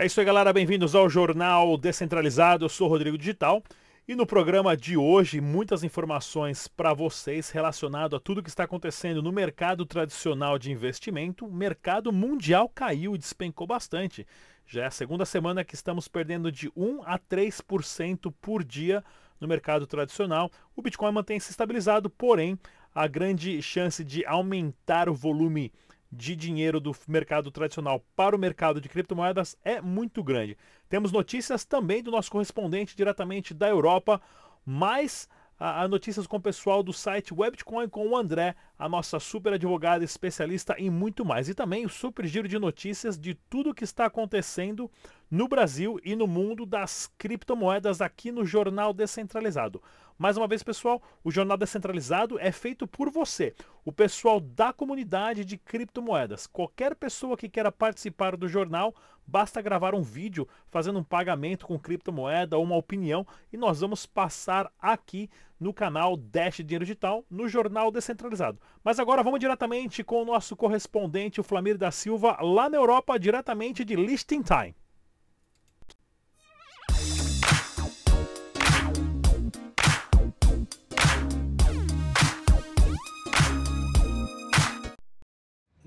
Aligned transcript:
É 0.00 0.06
isso 0.06 0.18
aí, 0.18 0.24
galera. 0.24 0.50
Bem-vindos 0.50 0.94
ao 0.94 1.10
Jornal 1.10 1.76
Descentralizado. 1.76 2.64
Eu 2.64 2.70
sou 2.70 2.88
Rodrigo 2.88 3.18
Digital. 3.18 3.62
E 4.08 4.14
no 4.14 4.26
programa 4.26 4.74
de 4.74 4.96
hoje, 4.96 5.42
muitas 5.42 5.84
informações 5.84 6.66
para 6.66 6.94
vocês 6.94 7.50
relacionado 7.50 8.16
a 8.16 8.18
tudo 8.18 8.42
que 8.42 8.48
está 8.48 8.64
acontecendo 8.64 9.22
no 9.22 9.30
mercado 9.30 9.84
tradicional 9.84 10.58
de 10.58 10.72
investimento. 10.72 11.44
O 11.44 11.52
mercado 11.52 12.10
mundial 12.10 12.66
caiu 12.66 13.14
e 13.14 13.18
despencou 13.18 13.66
bastante. 13.66 14.26
Já 14.66 14.84
é 14.84 14.86
a 14.86 14.90
segunda 14.90 15.26
semana 15.26 15.64
que 15.64 15.74
estamos 15.74 16.08
perdendo 16.08 16.50
de 16.50 16.72
1 16.74 17.02
a 17.04 17.18
3% 17.18 18.32
por 18.40 18.64
dia 18.64 19.04
no 19.40 19.48
mercado 19.48 19.86
tradicional. 19.86 20.50
O 20.76 20.82
Bitcoin 20.82 21.12
mantém 21.12 21.40
se 21.40 21.50
estabilizado, 21.50 22.10
porém, 22.10 22.58
a 22.94 23.06
grande 23.06 23.62
chance 23.62 24.04
de 24.04 24.24
aumentar 24.26 25.08
o 25.08 25.14
volume 25.14 25.72
de 26.12 26.34
dinheiro 26.34 26.80
do 26.80 26.94
mercado 27.06 27.50
tradicional 27.50 28.04
para 28.16 28.34
o 28.34 28.38
mercado 28.38 28.80
de 28.80 28.88
criptomoedas 28.88 29.56
é 29.64 29.80
muito 29.80 30.24
grande. 30.24 30.56
Temos 30.88 31.12
notícias 31.12 31.64
também 31.64 32.02
do 32.02 32.10
nosso 32.10 32.30
correspondente 32.30 32.96
diretamente 32.96 33.54
da 33.54 33.68
Europa, 33.68 34.20
mas 34.66 35.28
a, 35.60 35.82
a 35.82 35.88
notícias 35.88 36.26
com 36.26 36.38
o 36.38 36.40
pessoal 36.40 36.82
do 36.82 36.92
site 36.92 37.34
Webcoin 37.34 37.86
com 37.86 38.08
o 38.08 38.16
André, 38.16 38.56
a 38.78 38.88
nossa 38.88 39.20
super 39.20 39.52
advogada 39.52 40.02
especialista 40.02 40.74
em 40.78 40.88
muito 40.88 41.22
mais. 41.22 41.50
E 41.50 41.54
também 41.54 41.84
o 41.84 41.90
super 41.90 42.26
giro 42.26 42.48
de 42.48 42.58
notícias 42.58 43.18
de 43.18 43.34
tudo 43.34 43.74
que 43.74 43.84
está 43.84 44.06
acontecendo 44.06 44.90
no 45.30 45.46
Brasil 45.46 46.00
e 46.02 46.16
no 46.16 46.26
mundo 46.26 46.64
das 46.64 47.12
criptomoedas 47.18 48.00
aqui 48.00 48.32
no 48.32 48.44
Jornal 48.44 48.94
Descentralizado. 48.94 49.82
Mais 50.20 50.36
uma 50.36 50.46
vez, 50.46 50.62
pessoal, 50.62 51.00
o 51.24 51.30
Jornal 51.30 51.56
Descentralizado 51.56 52.38
é 52.38 52.52
feito 52.52 52.86
por 52.86 53.08
você, 53.10 53.54
o 53.86 53.90
pessoal 53.90 54.38
da 54.38 54.70
comunidade 54.70 55.46
de 55.46 55.56
criptomoedas. 55.56 56.46
Qualquer 56.46 56.94
pessoa 56.94 57.38
que 57.38 57.48
queira 57.48 57.72
participar 57.72 58.36
do 58.36 58.46
jornal, 58.46 58.94
basta 59.26 59.62
gravar 59.62 59.94
um 59.94 60.02
vídeo 60.02 60.46
fazendo 60.68 60.98
um 60.98 61.02
pagamento 61.02 61.66
com 61.66 61.78
criptomoeda 61.78 62.58
ou 62.58 62.64
uma 62.64 62.76
opinião 62.76 63.26
e 63.50 63.56
nós 63.56 63.80
vamos 63.80 64.04
passar 64.04 64.70
aqui 64.78 65.30
no 65.58 65.72
canal 65.72 66.18
Dash 66.18 66.56
Dinheiro 66.56 66.84
Digital, 66.84 67.24
no 67.30 67.48
Jornal 67.48 67.90
Descentralizado. 67.90 68.60
Mas 68.84 69.00
agora 69.00 69.22
vamos 69.22 69.40
diretamente 69.40 70.04
com 70.04 70.20
o 70.20 70.26
nosso 70.26 70.54
correspondente, 70.54 71.40
o 71.40 71.44
Flamir 71.44 71.78
da 71.78 71.90
Silva, 71.90 72.36
lá 72.42 72.68
na 72.68 72.76
Europa, 72.76 73.18
diretamente 73.18 73.86
de 73.86 73.96
Liechtenstein. 73.96 74.74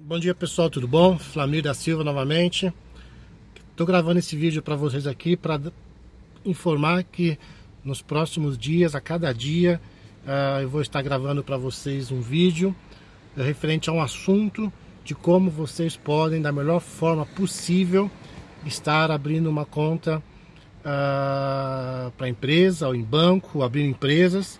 Bom 0.06 0.20
dia 0.20 0.36
pessoal, 0.36 0.70
tudo 0.70 0.86
bom? 0.86 1.18
Flamir 1.18 1.64
da 1.64 1.74
Silva 1.74 2.04
novamente. 2.04 2.74
Estou 3.72 3.88
gravando 3.88 4.20
esse 4.20 4.36
vídeo 4.36 4.62
para 4.62 4.76
vocês 4.76 5.08
aqui 5.08 5.38
para 5.38 5.62
informar 6.44 7.06
que 7.06 7.40
nos 7.86 8.02
próximos 8.02 8.58
dias, 8.58 8.96
a 8.96 9.00
cada 9.00 9.32
dia, 9.34 9.80
uh, 10.26 10.62
eu 10.62 10.68
vou 10.68 10.82
estar 10.82 11.02
gravando 11.02 11.42
para 11.42 11.56
vocês 11.56 12.12
um 12.12 12.20
vídeo 12.20 12.76
uh, 13.38 13.42
referente 13.42 13.90
a 13.90 13.94
um 13.94 14.02
assunto 14.02 14.72
de 15.06 15.16
como 15.16 15.50
vocês 15.50 15.96
podem, 15.96 16.42
da 16.42 16.52
melhor 16.52 16.82
forma 16.82 17.26
possível, 17.26 18.12
estar 18.66 19.10
abrindo 19.10 19.50
uma 19.50 19.66
conta 19.66 20.22
uh, 20.80 22.12
para 22.18 22.28
empresa 22.28 22.90
ou 22.90 22.94
em 22.94 23.04
banco, 23.04 23.64
abrindo 23.64 23.92
empresas 23.92 24.60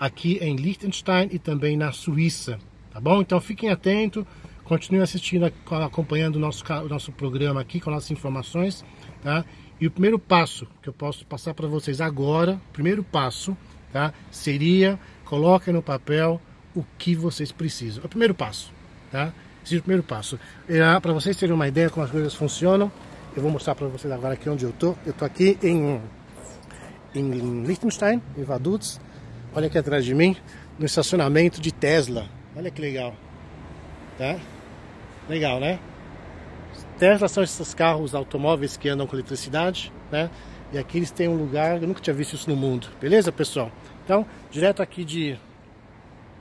aqui 0.00 0.38
em 0.42 0.56
Liechtenstein 0.56 1.28
e 1.30 1.38
também 1.38 1.76
na 1.76 1.92
Suíça, 1.92 2.58
tá 2.92 3.00
bom? 3.00 3.20
Então 3.20 3.40
fiquem 3.40 3.70
atentos 3.70 4.26
Continue 4.70 5.02
assistindo, 5.02 5.52
acompanhando 5.84 6.36
o 6.36 6.38
nosso, 6.38 6.64
o 6.64 6.88
nosso 6.88 7.10
programa 7.10 7.60
aqui 7.60 7.80
com 7.80 7.90
nossas 7.90 8.12
informações, 8.12 8.84
tá? 9.20 9.44
E 9.80 9.86
o 9.88 9.90
primeiro 9.90 10.16
passo 10.16 10.64
que 10.80 10.88
eu 10.88 10.92
posso 10.92 11.26
passar 11.26 11.54
para 11.54 11.66
vocês 11.66 12.00
agora, 12.00 12.60
primeiro 12.72 13.02
passo, 13.02 13.56
tá? 13.92 14.14
Seria 14.30 14.96
coloquem 15.24 15.74
no 15.74 15.82
papel 15.82 16.40
o 16.72 16.84
que 16.96 17.16
vocês 17.16 17.50
precisam. 17.50 18.04
É 18.04 18.06
o 18.06 18.08
primeiro 18.08 18.32
passo, 18.32 18.72
tá? 19.10 19.32
Esse 19.64 19.74
é 19.74 19.78
o 19.78 19.82
primeiro 19.82 20.04
passo. 20.04 20.38
É, 20.68 21.00
para 21.00 21.12
vocês 21.12 21.36
terem 21.36 21.52
uma 21.52 21.66
ideia 21.66 21.90
como 21.90 22.06
as 22.06 22.12
coisas 22.12 22.32
funcionam, 22.32 22.92
eu 23.34 23.42
vou 23.42 23.50
mostrar 23.50 23.74
para 23.74 23.88
vocês 23.88 24.12
agora 24.12 24.34
aqui 24.34 24.48
onde 24.48 24.64
eu 24.64 24.70
tô. 24.70 24.94
Eu 25.04 25.12
tô 25.12 25.24
aqui 25.24 25.58
em 25.64 26.00
em 27.12 27.64
Liechtenstein, 27.64 28.22
em 28.38 28.44
Vaduz. 28.44 29.00
Olha 29.52 29.66
aqui 29.66 29.78
atrás 29.78 30.04
de 30.04 30.14
mim, 30.14 30.36
no 30.78 30.86
estacionamento 30.86 31.60
de 31.60 31.72
Tesla. 31.72 32.28
Olha 32.54 32.70
que 32.70 32.80
legal, 32.80 33.16
tá? 34.16 34.38
Legal, 35.30 35.60
né? 35.60 35.78
Tesla 36.98 37.28
são 37.28 37.44
esses 37.44 37.72
carros 37.72 38.16
automóveis 38.16 38.76
que 38.76 38.88
andam 38.88 39.06
com 39.06 39.14
eletricidade, 39.14 39.92
né? 40.10 40.28
E 40.72 40.78
aqui 40.78 40.98
eles 40.98 41.12
têm 41.12 41.28
um 41.28 41.36
lugar, 41.36 41.80
eu 41.80 41.86
nunca 41.86 42.00
tinha 42.00 42.12
visto 42.12 42.34
isso 42.34 42.50
no 42.50 42.56
mundo. 42.56 42.88
Beleza, 43.00 43.30
pessoal? 43.30 43.70
Então, 44.04 44.26
direto 44.50 44.82
aqui 44.82 45.04
de 45.04 45.38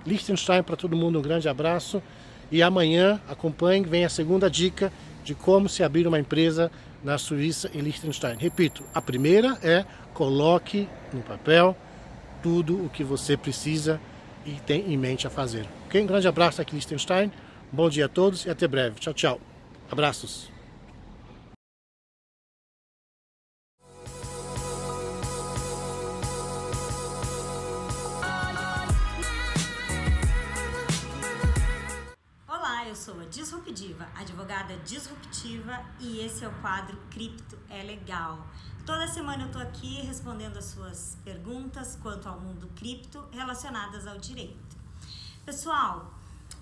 Liechtenstein 0.07 0.63
para 0.63 0.75
todo 0.75 0.97
mundo, 0.97 1.19
um 1.19 1.21
grande 1.21 1.47
abraço. 1.47 2.01
E 2.51 2.63
amanhã, 2.63 3.21
acompanhe, 3.29 3.85
vem 3.85 4.03
a 4.05 4.09
segunda 4.09 4.49
dica 4.49 4.91
de 5.23 5.35
como 5.35 5.69
se 5.69 5.83
abrir 5.83 6.07
uma 6.07 6.19
empresa 6.19 6.71
na 7.03 7.19
Suíça 7.19 7.69
e 7.71 7.81
Liechtenstein. 7.81 8.37
Repito, 8.39 8.83
a 8.91 8.99
primeira 8.99 9.55
é 9.61 9.85
coloque 10.15 10.89
no 11.13 11.21
papel 11.21 11.77
tudo 12.41 12.83
o 12.83 12.89
que 12.89 13.03
você 13.03 13.37
precisa 13.37 14.01
e 14.47 14.53
tem 14.53 14.91
em 14.91 14.97
mente 14.97 15.27
a 15.27 15.29
fazer. 15.29 15.67
Ok? 15.85 16.01
Um 16.01 16.07
grande 16.07 16.27
abraço 16.27 16.59
aqui 16.59 16.71
em 16.71 16.79
Liechtenstein. 16.79 17.31
Bom 17.71 17.87
dia 17.87 18.07
a 18.07 18.09
todos 18.09 18.45
e 18.45 18.49
até 18.49 18.67
breve. 18.67 18.99
Tchau, 18.99 19.13
tchau. 19.13 19.41
Abraços. 19.91 20.51
Olá, 32.47 32.87
eu 32.87 32.95
sou 32.95 33.21
a 33.21 33.25
Disruptiva, 33.25 34.07
advogada 34.15 34.75
disruptiva, 34.77 35.79
e 35.99 36.21
esse 36.25 36.43
é 36.43 36.47
o 36.47 36.53
quadro 36.61 36.97
Cripto 37.11 37.55
é 37.69 37.83
Legal. 37.83 38.47
Toda 38.83 39.07
semana 39.07 39.43
eu 39.43 39.51
tô 39.51 39.59
aqui 39.59 40.01
respondendo 40.01 40.57
as 40.57 40.65
suas 40.65 41.19
perguntas 41.23 41.95
quanto 42.01 42.27
ao 42.27 42.39
mundo 42.39 42.67
cripto 42.75 43.23
relacionadas 43.31 44.07
ao 44.07 44.17
direito. 44.17 44.75
Pessoal, 45.45 46.11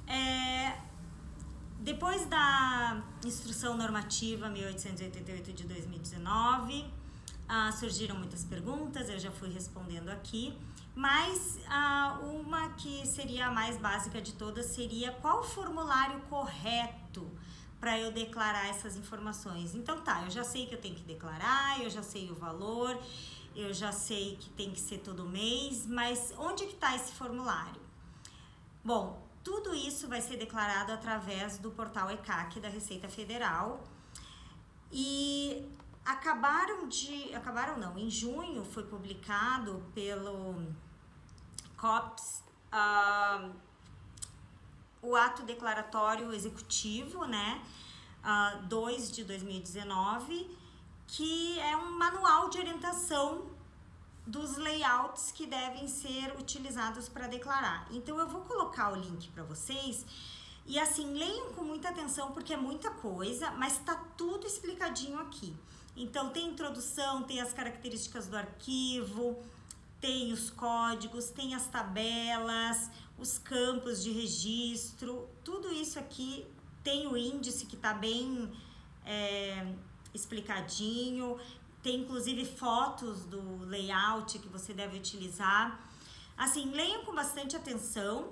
é, 0.06 0.87
depois 1.80 2.26
da 2.26 3.04
instrução 3.26 3.78
normativa 3.78 4.50
1888 4.50 5.54
de 5.54 5.64
2019, 5.64 6.86
ah, 7.48 7.72
surgiram 7.72 8.16
muitas 8.16 8.44
perguntas, 8.44 9.10
eu 9.10 9.20
já 9.20 9.32
fui 9.32 9.50
respondendo 9.50 10.10
aqui, 10.10 10.58
mas 10.96 11.60
ah, 11.70 12.20
uma 12.24 12.70
que 12.70 13.06
seria 13.06 13.48
a 13.48 13.52
mais 13.52 13.78
básica 13.78 14.22
de 14.22 14.34
todas 14.34 14.66
seria 14.66 15.12
qual 15.12 15.40
o 15.40 15.44
formulário 15.44 16.20
correto 16.22 17.30
para 17.80 17.98
eu 18.00 18.12
declarar 18.12 18.68
essas 18.68 18.98
informações. 18.98 19.76
Então 19.76 20.02
tá, 20.02 20.24
eu 20.24 20.32
já 20.32 20.44
sei 20.44 20.66
que 20.66 20.76
eu 20.76 20.82
tenho 20.82 20.96
que 20.96 21.04
declarar, 21.04 21.82
eu 21.82 21.90
já 21.90 22.02
sei 22.02 22.32
o 22.32 22.36
valor, 22.36 23.00
eu 23.56 23.74
já 23.74 23.92
sei 23.92 24.36
que 24.36 24.50
tem 24.50 24.72
que 24.72 24.80
ser 24.80 25.00
todo 25.00 25.26
mês, 25.26 25.86
mas 25.86 26.34
onde 26.38 26.66
que 26.66 26.74
está 26.74 26.96
esse 26.96 27.12
formulário? 27.14 27.82
Bom, 28.84 29.27
tudo 29.48 29.74
isso 29.74 30.10
vai 30.10 30.22
ser 30.22 30.36
declarado 30.36 30.92
através 30.92 31.58
do 31.58 31.72
portal 31.72 32.12
ECAC 32.12 32.60
da 32.60 32.68
Receita 32.68 33.08
Federal. 33.08 33.82
E 34.92 35.66
acabaram 36.06 36.86
de. 36.90 37.34
Acabaram 37.34 37.78
não, 37.78 37.98
em 37.98 38.10
junho 38.10 38.66
foi 38.66 38.84
publicado 38.84 39.82
pelo 39.96 40.62
COPS 41.78 42.44
uh, 42.74 43.56
o 45.02 45.16
ato 45.16 45.44
declaratório 45.44 46.34
executivo, 46.34 47.24
né? 47.24 47.64
Uh, 48.26 48.66
2 48.66 49.12
de 49.14 49.24
2019, 49.24 50.58
que 51.08 51.58
é 51.62 51.78
um 51.78 51.98
manual 51.98 52.50
de 52.50 52.58
orientação 52.58 53.46
dos 54.28 54.58
layouts 54.58 55.32
que 55.32 55.48
devem 55.48 55.88
ser 55.88 56.36
utilizados 56.38 57.08
para 57.08 57.28
declarar. 57.28 57.88
Então 57.92 58.20
eu 58.20 58.28
vou 58.28 58.42
colocar 58.42 58.92
o 58.92 58.96
link 58.96 59.30
para 59.30 59.44
vocês 59.44 60.06
e 60.66 60.78
assim 60.78 61.14
leiam 61.14 61.54
com 61.54 61.64
muita 61.64 61.90
atenção 61.90 62.34
porque 62.34 62.54
é 62.54 62.58
muita 62.58 62.92
coisa, 62.92 63.52
mas 63.52 63.74
está 63.74 63.96
tudo 64.18 64.46
explicadinho 64.46 65.18
aqui. 65.20 65.56
Então 65.96 66.30
tem 66.30 66.50
introdução, 66.50 67.24
tem 67.24 67.40
as 67.40 67.54
características 67.54 68.28
do 68.28 68.36
arquivo, 68.36 69.42
tem 70.02 70.34
os 70.34 70.50
códigos, 70.50 71.30
tem 71.30 71.56
as 71.56 71.66
tabelas, 71.68 72.92
os 73.18 73.40
campos 73.40 74.04
de 74.04 74.12
registro, 74.12 75.28
tudo 75.44 75.72
isso 75.72 75.98
aqui 75.98 76.46
tem 76.84 77.08
o 77.08 77.18
índice 77.18 77.66
que 77.66 77.76
está 77.76 77.94
bem 77.94 78.52
é, 79.06 79.74
explicadinho. 80.14 81.40
Tem 81.82 82.02
inclusive 82.02 82.46
fotos 82.46 83.26
do 83.26 83.66
layout 83.66 84.40
que 84.40 84.48
você 84.48 84.74
deve 84.74 84.98
utilizar. 84.98 85.80
Assim, 86.38 86.72
leiam 86.72 87.04
com 87.06 87.14
bastante 87.14 87.56
atenção 87.56 88.32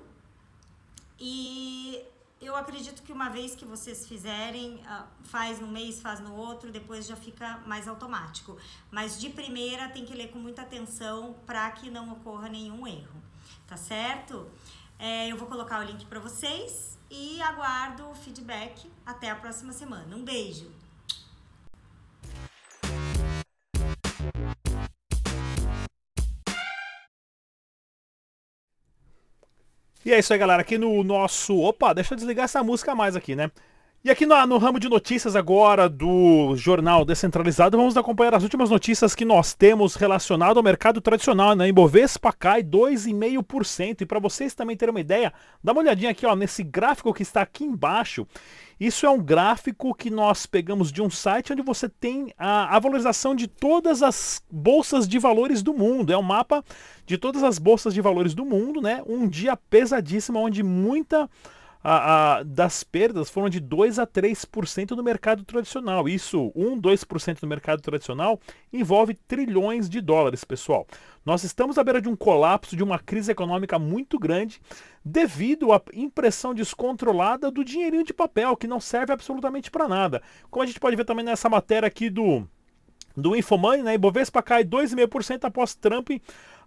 e 1.20 2.04
eu 2.42 2.56
acredito 2.56 3.02
que 3.02 3.12
uma 3.12 3.30
vez 3.30 3.56
que 3.56 3.66
vocês 3.66 4.08
fizerem, 4.08 4.82
ah, 4.86 5.08
faz 5.24 5.60
no 5.60 5.68
mês, 5.68 6.02
faz 6.02 6.20
no 6.20 6.36
outro, 6.36 6.72
depois 6.72 7.08
já 7.08 7.16
fica 7.16 7.58
mais 7.66 7.88
automático. 7.88 8.58
Mas 8.92 9.20
de 9.20 9.30
primeira 9.30 9.90
tem 9.90 10.06
que 10.06 10.14
ler 10.14 10.32
com 10.32 10.40
muita 10.40 10.62
atenção 10.62 11.36
para 11.46 11.70
que 11.72 11.90
não 11.90 12.12
ocorra 12.12 12.50
nenhum 12.50 12.86
erro, 12.86 13.22
tá 13.66 13.78
certo? 13.78 14.50
É, 15.00 15.32
eu 15.32 15.38
vou 15.38 15.48
colocar 15.48 15.80
o 15.80 15.84
link 15.84 16.06
para 16.06 16.20
vocês 16.20 16.98
e 17.10 17.42
aguardo 17.42 18.10
o 18.10 18.16
feedback 18.16 18.90
até 19.06 19.30
a 19.30 19.36
próxima 19.36 19.74
semana. 19.74 20.16
Um 20.16 20.24
beijo! 20.24 20.85
E 30.06 30.14
é 30.14 30.20
isso 30.20 30.32
aí, 30.32 30.40
galera. 30.40 30.62
Aqui 30.62 30.78
no 30.78 31.04
nosso. 31.04 31.58
Opa, 31.60 31.92
deixa 31.92 32.14
eu 32.14 32.16
desligar 32.16 32.46
essa 32.46 32.64
música 32.64 32.94
mais 32.94 33.16
aqui, 33.16 33.36
né? 33.36 33.50
E 34.06 34.10
aqui 34.12 34.24
no, 34.24 34.46
no, 34.46 34.60
ramo 34.60 34.80
de 34.80 34.88
notícias 34.88 35.36
agora 35.36 35.90
do 35.90 36.56
Jornal 36.56 37.04
Descentralizado, 37.04 37.76
vamos 37.76 37.98
acompanhar 37.98 38.36
as 38.36 38.44
últimas 38.44 38.70
notícias 38.70 39.16
que 39.16 39.26
nós 39.26 39.56
temos 39.56 39.96
relacionado 39.96 40.58
ao 40.58 40.64
mercado 40.64 41.02
tradicional, 41.02 41.56
né? 41.56 41.70
Ibovespa 41.70 42.32
cai 42.32 42.62
2,5%. 42.62 44.02
E 44.02 44.06
para 44.06 44.20
vocês 44.20 44.54
também 44.54 44.78
terem 44.78 44.94
uma 44.94 45.02
ideia, 45.02 45.34
dá 45.64 45.72
uma 45.72 45.82
olhadinha 45.82 46.12
aqui 46.12 46.24
ó, 46.24 46.36
nesse 46.36 46.62
gráfico 46.62 47.12
que 47.16 47.24
está 47.24 47.42
aqui 47.42 47.64
embaixo. 47.64 48.28
Isso 48.80 49.08
é 49.08 49.10
um 49.10 49.20
gráfico 49.20 49.96
que 49.96 50.12
nós 50.12 50.46
pegamos 50.46 50.92
de 50.92 51.02
um 51.02 51.10
site 51.10 51.52
onde 51.52 51.64
você 51.64 51.90
tem 51.90 52.32
a, 52.38 52.76
a 52.76 52.78
valorização 52.78 53.34
de 53.34 53.48
todas 53.48 54.04
as 54.04 54.40
bolsas 54.52 55.08
de 55.08 55.18
valores 55.18 55.64
do 55.64 55.74
mundo. 55.74 56.14
É 56.14 56.18
um 56.18 56.22
mapa 56.22 56.64
de 57.08 57.18
todas 57.18 57.42
as 57.42 57.58
bolsas 57.58 57.92
de 57.92 58.02
valores 58.02 58.36
do 58.36 58.46
mundo, 58.46 58.84
né? 58.84 59.02
Um 59.08 59.28
dia 59.28 59.58
pesadíssimo, 59.58 60.38
onde 60.38 60.62
muita 60.62 61.28
a, 61.88 62.38
a, 62.38 62.44
das 62.44 62.84
perdas 62.84 63.30
foram 63.30 63.48
de 63.48 63.60
2 63.60 64.00
a 64.00 64.08
3% 64.08 64.92
no 64.92 65.04
mercado 65.04 65.44
tradicional. 65.44 66.10
Isso, 66.10 66.52
1, 66.56 66.82
2% 66.82 67.44
no 67.44 67.48
mercado 67.48 67.80
tradicional, 67.80 68.40
envolve 68.74 69.14
trilhões 69.14 69.88
de 69.88 70.02
dólares, 70.02 70.44
pessoal. 70.44 70.88
Nós 71.24 71.44
estamos 71.44 71.78
à 71.78 71.84
beira 71.84 72.02
de 72.02 72.10
um 72.10 72.16
colapso, 72.16 72.76
de 72.76 72.82
uma 72.82 72.98
crise 72.98 73.32
econômica 73.32 73.78
muito 73.78 74.18
grande, 74.18 74.60
devido 75.04 75.72
à 75.72 75.80
impressão 75.94 76.56
descontrolada 76.56 77.52
do 77.52 77.64
dinheirinho 77.64 78.04
de 78.04 78.16
papel, 78.16 78.58
que 78.58 78.66
não 78.66 78.80
serve 78.80 79.14
absolutamente 79.14 79.70
para 79.70 79.88
nada. 79.88 80.24
Como 80.50 80.64
a 80.64 80.66
gente 80.66 80.80
pode 80.80 80.96
ver 80.96 81.06
também 81.06 81.24
nessa 81.24 81.50
matéria 81.50 81.86
aqui 81.86 82.10
do, 82.10 82.48
do 83.16 83.36
Infomoney, 83.36 83.84
né? 83.84 83.94
Ibovespa 83.94 84.42
cai 84.42 84.64
2,5% 84.66 85.44
após 85.44 85.76
Trump 85.76 86.10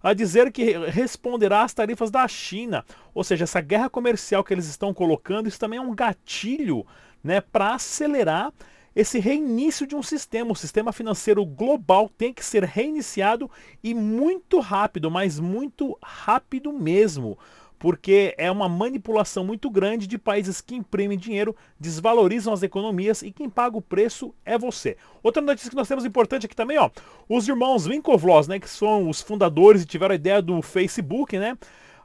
a 0.01 0.13
dizer 0.13 0.51
que 0.51 0.77
responderá 0.87 1.63
às 1.63 1.73
tarifas 1.73 2.09
da 2.09 2.27
China. 2.27 2.85
Ou 3.13 3.23
seja, 3.23 3.43
essa 3.43 3.61
guerra 3.61 3.89
comercial 3.89 4.43
que 4.43 4.53
eles 4.53 4.67
estão 4.67 4.93
colocando, 4.93 5.47
isso 5.47 5.59
também 5.59 5.79
é 5.79 5.81
um 5.81 5.95
gatilho 5.95 6.85
né, 7.23 7.41
para 7.41 7.75
acelerar 7.75 8.53
esse 8.95 9.19
reinício 9.19 9.85
de 9.85 9.95
um 9.95 10.03
sistema. 10.03 10.51
O 10.51 10.55
sistema 10.55 10.91
financeiro 10.91 11.45
global 11.45 12.09
tem 12.09 12.33
que 12.33 12.43
ser 12.43 12.63
reiniciado 12.63 13.49
e 13.83 13.93
muito 13.93 14.59
rápido, 14.59 15.11
mas 15.11 15.39
muito 15.39 15.97
rápido 16.01 16.73
mesmo 16.73 17.37
porque 17.79 18.35
é 18.37 18.51
uma 18.51 18.67
manipulação 18.67 19.43
muito 19.43 19.69
grande 19.69 20.05
de 20.05 20.17
países 20.17 20.59
que 20.59 20.75
imprimem 20.75 21.17
dinheiro, 21.17 21.55
desvalorizam 21.79 22.53
as 22.53 22.61
economias 22.61 23.21
e 23.21 23.31
quem 23.31 23.49
paga 23.49 23.77
o 23.77 23.81
preço 23.81 24.35
é 24.45 24.57
você. 24.57 24.97
Outra 25.23 25.41
notícia 25.41 25.69
que 25.69 25.75
nós 25.75 25.87
temos 25.87 26.03
importante 26.03 26.45
aqui 26.45 26.55
também, 26.55 26.77
ó, 26.77 26.89
os 27.27 27.47
irmãos 27.47 27.87
Winklevoss, 27.87 28.49
né, 28.49 28.59
que 28.59 28.69
são 28.69 29.09
os 29.09 29.21
fundadores 29.21 29.81
e 29.81 29.85
tiveram 29.85 30.11
a 30.11 30.15
ideia 30.15 30.41
do 30.41 30.61
Facebook, 30.61 31.39
né, 31.39 31.57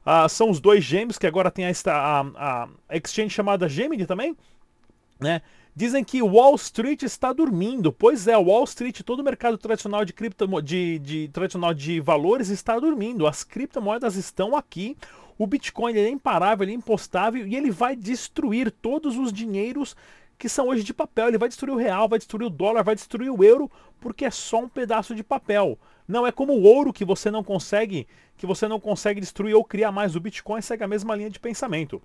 ah, 0.07 0.29
são 0.29 0.49
os 0.49 0.61
dois 0.61 0.85
gêmeos 0.85 1.19
que 1.19 1.27
agora 1.27 1.51
tem 1.51 1.67
a, 1.67 1.73
a, 1.87 2.69
a 2.89 2.97
exchange 2.97 3.31
chamada 3.31 3.69
Gemini 3.69 4.07
também, 4.07 4.37
né, 5.21 5.43
Dizem 5.77 6.05
que 6.05 6.23
Wall 6.23 6.55
Street 6.55 7.03
está 7.03 7.33
dormindo. 7.33 7.93
Pois 7.93 8.29
é, 8.29 8.37
Wall 8.37 8.63
Street, 8.63 9.01
todo 9.03 9.19
o 9.19 9.25
mercado 9.25 9.59
tradicional 9.59 10.05
de, 10.05 10.13
cripto, 10.13 10.47
de, 10.63 11.01
de, 11.01 11.29
tradicional 11.29 11.75
de 11.75 11.99
valores 11.99 12.49
está 12.49 12.79
dormindo. 12.79 13.27
As 13.27 13.43
criptomoedas 13.43 14.15
estão 14.15 14.55
aqui. 14.55 14.97
O 15.39 15.47
Bitcoin 15.47 15.95
é 15.97 16.09
imparável, 16.09 16.65
ele 16.65 16.73
é 16.73 16.77
impostável 16.77 17.47
e 17.47 17.57
ele 17.57 17.71
vai 17.71 17.97
destruir 17.97 18.71
todos 18.71 19.17
os 19.17 19.33
dinheiros 19.33 19.97
que 20.39 20.49
são 20.49 20.69
hoje 20.69 20.85
de 20.85 20.95
papel. 20.95 21.29
Ele 21.29 21.39
vai 21.39 21.49
destruir 21.49 21.73
o 21.73 21.79
real, 21.79 22.09
vai 22.09 22.19
destruir 22.19 22.47
o 22.47 22.51
dólar, 22.51 22.83
vai 22.83 22.95
destruir 22.95 23.31
o 23.31 23.43
euro, 23.43 23.71
porque 24.01 24.25
é 24.25 24.31
só 24.31 24.61
um 24.61 24.69
pedaço 24.69 25.15
de 25.15 25.25
papel. 25.25 25.79
Não 26.07 26.27
é 26.27 26.33
como 26.33 26.53
o 26.53 26.63
ouro 26.63 26.93
que 26.93 27.05
você 27.05 27.31
não 27.31 27.43
consegue, 27.43 28.07
que 28.37 28.47
você 28.47 28.69
não 28.69 28.79
consegue 28.79 29.21
destruir 29.21 29.55
ou 29.55 29.65
criar 29.65 29.91
mais. 29.91 30.15
O 30.15 30.21
Bitcoin 30.21 30.61
segue 30.61 30.85
a 30.85 30.89
mesma 30.89 31.15
linha 31.17 31.31
de 31.31 31.41
pensamento. 31.41 32.03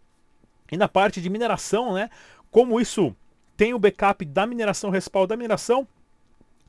E 0.71 0.77
na 0.77 0.87
parte 0.87 1.21
de 1.21 1.29
mineração, 1.29 1.93
né? 1.93 2.09
Como 2.51 2.79
isso 2.79 3.15
tem 3.57 3.73
o 3.73 3.79
backup 3.79 4.23
da 4.25 4.45
mineração, 4.45 4.89
respaldo 4.89 5.27
da 5.27 5.37
mineração, 5.37 5.87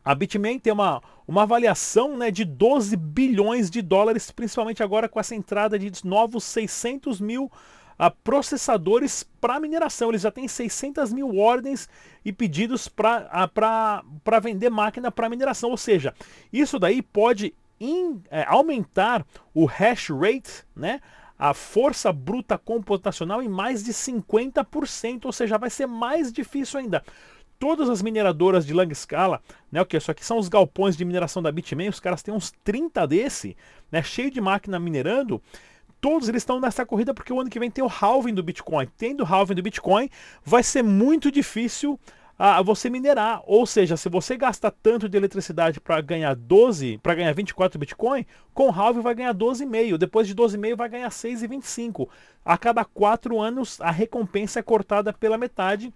a 0.05 0.15
Bitmain 0.15 0.59
tem 0.59 0.73
uma, 0.73 1.03
uma 1.27 1.43
avaliação 1.43 2.17
né, 2.17 2.31
de 2.31 2.45
12 2.45 2.97
bilhões 2.97 3.71
de 3.71 3.83
dólares, 3.83 4.31
principalmente 4.31 4.83
agora 4.83 5.09
com 5.09 5.21
essa 5.21 5.35
entrada 5.35 5.79
de 5.79 5.91
novos 6.05 6.45
600 6.45 7.21
mil 7.21 7.45
uh, 7.45 8.11
processadores 8.25 9.23
para 9.41 9.61
mineração. 9.61 10.09
Eles 10.09 10.23
já 10.23 10.31
têm 10.31 10.49
600 10.49 11.13
mil 11.13 11.37
ordens 11.37 11.89
e 12.25 12.33
pedidos 12.33 12.89
para 12.89 14.03
uh, 14.05 14.41
vender 14.41 14.71
máquina 14.71 15.11
para 15.11 15.29
mineração. 15.29 15.71
Ou 15.71 15.77
seja, 15.77 16.15
isso 16.51 16.79
daí 16.79 17.03
pode 17.03 17.55
in, 17.79 18.23
é, 18.31 18.45
aumentar 18.47 19.25
o 19.55 19.67
hash 19.67 20.09
rate, 20.11 20.65
né, 20.75 21.01
a 21.39 21.55
força 21.55 22.13
bruta 22.13 22.59
computacional 22.59 23.43
em 23.43 23.49
mais 23.49 23.83
de 23.83 23.93
50%, 23.93 25.25
ou 25.25 25.33
seja, 25.33 25.57
vai 25.57 25.71
ser 25.71 25.87
mais 25.87 26.31
difícil 26.31 26.81
ainda 26.81 27.03
todas 27.61 27.91
as 27.91 28.01
mineradoras 28.01 28.67
de 28.67 28.73
larga 28.73 28.93
escala, 28.93 29.41
né, 29.71 29.83
o 29.83 29.87
que 29.87 29.97
isso 29.97 30.11
aqui 30.11 30.25
são 30.25 30.39
os 30.39 30.49
galpões 30.49 30.97
de 30.97 31.05
mineração 31.05 31.43
da 31.43 31.53
Bitmain, 31.53 31.91
os 31.91 32.01
caras 32.01 32.23
têm 32.23 32.35
uns 32.35 32.51
30 32.65 33.07
desse, 33.07 33.57
né, 33.93 34.03
cheio 34.03 34.31
de 34.31 34.41
máquina 34.41 34.81
minerando, 34.81 35.41
todos 36.01 36.29
eles 36.29 36.41
estão 36.41 36.59
nessa 36.59 36.87
corrida 36.87 37.13
porque 37.13 37.33
o 37.33 37.39
ano 37.39 37.51
que 37.51 37.61
vem 37.61 37.71
tem 37.71 37.85
o 37.85 37.89
halving 37.89 38.33
do 38.33 38.43
Bitcoin. 38.43 38.89
Tendo 38.97 39.23
o 39.23 39.27
halving 39.27 39.55
do 39.55 39.63
Bitcoin, 39.63 40.09
vai 40.43 40.63
ser 40.63 40.83
muito 40.83 41.31
difícil 41.31 42.01
a 42.39 42.63
você 42.63 42.89
minerar. 42.89 43.43
Ou 43.45 43.67
seja, 43.67 43.99
se 43.99 44.09
você 44.09 44.35
gasta 44.35 44.71
tanto 44.71 45.07
de 45.07 45.19
eletricidade 45.19 45.79
para 45.79 46.01
ganhar 46.01 46.35
12, 46.35 46.97
para 47.03 47.15
ganhar 47.15 47.35
24 47.35 47.79
Bitcoin, 47.79 48.25
com 48.55 48.69
o 48.69 48.73
halving 48.73 49.03
vai 49.03 49.15
ganhar 49.15 49.35
12,5. 49.35 49.99
Depois 49.99 50.27
de 50.27 50.35
12,5 50.35 50.75
vai 50.75 50.89
ganhar 50.89 51.11
6,25. 51.11 52.09
A 52.43 52.57
cada 52.57 52.83
4 52.83 53.39
anos 53.39 53.79
a 53.83 53.91
recompensa 53.91 54.61
é 54.61 54.63
cortada 54.63 55.13
pela 55.13 55.37
metade 55.37 55.93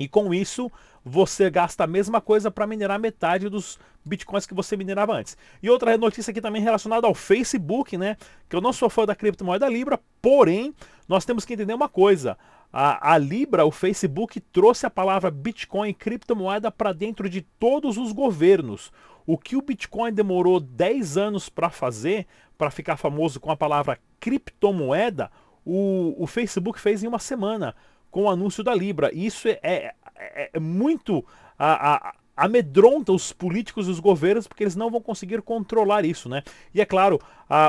e 0.00 0.06
com 0.06 0.32
isso, 0.32 0.70
você 1.04 1.50
gasta 1.50 1.82
a 1.82 1.86
mesma 1.86 2.20
coisa 2.20 2.52
para 2.52 2.68
minerar 2.68 3.00
metade 3.00 3.48
dos 3.48 3.80
bitcoins 4.04 4.46
que 4.46 4.54
você 4.54 4.76
minerava 4.76 5.12
antes. 5.12 5.36
E 5.60 5.68
outra 5.68 5.98
notícia 5.98 6.30
aqui 6.30 6.40
também 6.40 6.62
relacionada 6.62 7.08
ao 7.08 7.14
Facebook, 7.14 7.98
né? 7.98 8.16
Que 8.48 8.54
eu 8.54 8.60
não 8.60 8.72
sou 8.72 8.88
fã 8.88 9.04
da 9.04 9.16
criptomoeda 9.16 9.68
Libra, 9.68 9.98
porém, 10.22 10.72
nós 11.08 11.24
temos 11.24 11.44
que 11.44 11.54
entender 11.54 11.74
uma 11.74 11.88
coisa. 11.88 12.38
A, 12.72 13.14
a 13.14 13.18
Libra, 13.18 13.64
o 13.64 13.72
Facebook, 13.72 14.38
trouxe 14.38 14.86
a 14.86 14.90
palavra 14.90 15.32
Bitcoin 15.32 15.92
criptomoeda 15.92 16.70
para 16.70 16.92
dentro 16.92 17.28
de 17.28 17.42
todos 17.42 17.96
os 17.96 18.12
governos. 18.12 18.92
O 19.26 19.36
que 19.36 19.56
o 19.56 19.62
Bitcoin 19.62 20.12
demorou 20.12 20.60
10 20.60 21.16
anos 21.16 21.48
para 21.48 21.70
fazer, 21.70 22.24
para 22.56 22.70
ficar 22.70 22.96
famoso 22.96 23.40
com 23.40 23.50
a 23.50 23.56
palavra 23.56 23.98
criptomoeda, 24.20 25.28
o, 25.64 26.14
o 26.16 26.26
Facebook 26.26 26.80
fez 26.80 27.02
em 27.02 27.08
uma 27.08 27.18
semana 27.18 27.74
com 28.10 28.24
o 28.24 28.30
anúncio 28.30 28.62
da 28.62 28.74
Libra. 28.74 29.10
Isso 29.12 29.48
é, 29.48 29.58
é, 29.62 29.94
é, 30.16 30.50
é 30.54 30.60
muito 30.60 31.24
a, 31.58 31.94
a, 31.94 32.14
amedronta 32.36 33.12
os 33.12 33.32
políticos 33.32 33.88
e 33.88 33.90
os 33.90 34.00
governos 34.00 34.46
porque 34.46 34.62
eles 34.62 34.76
não 34.76 34.90
vão 34.90 35.00
conseguir 35.00 35.42
controlar 35.42 36.04
isso, 36.04 36.28
né? 36.28 36.42
E 36.72 36.80
é 36.80 36.84
claro, 36.84 37.20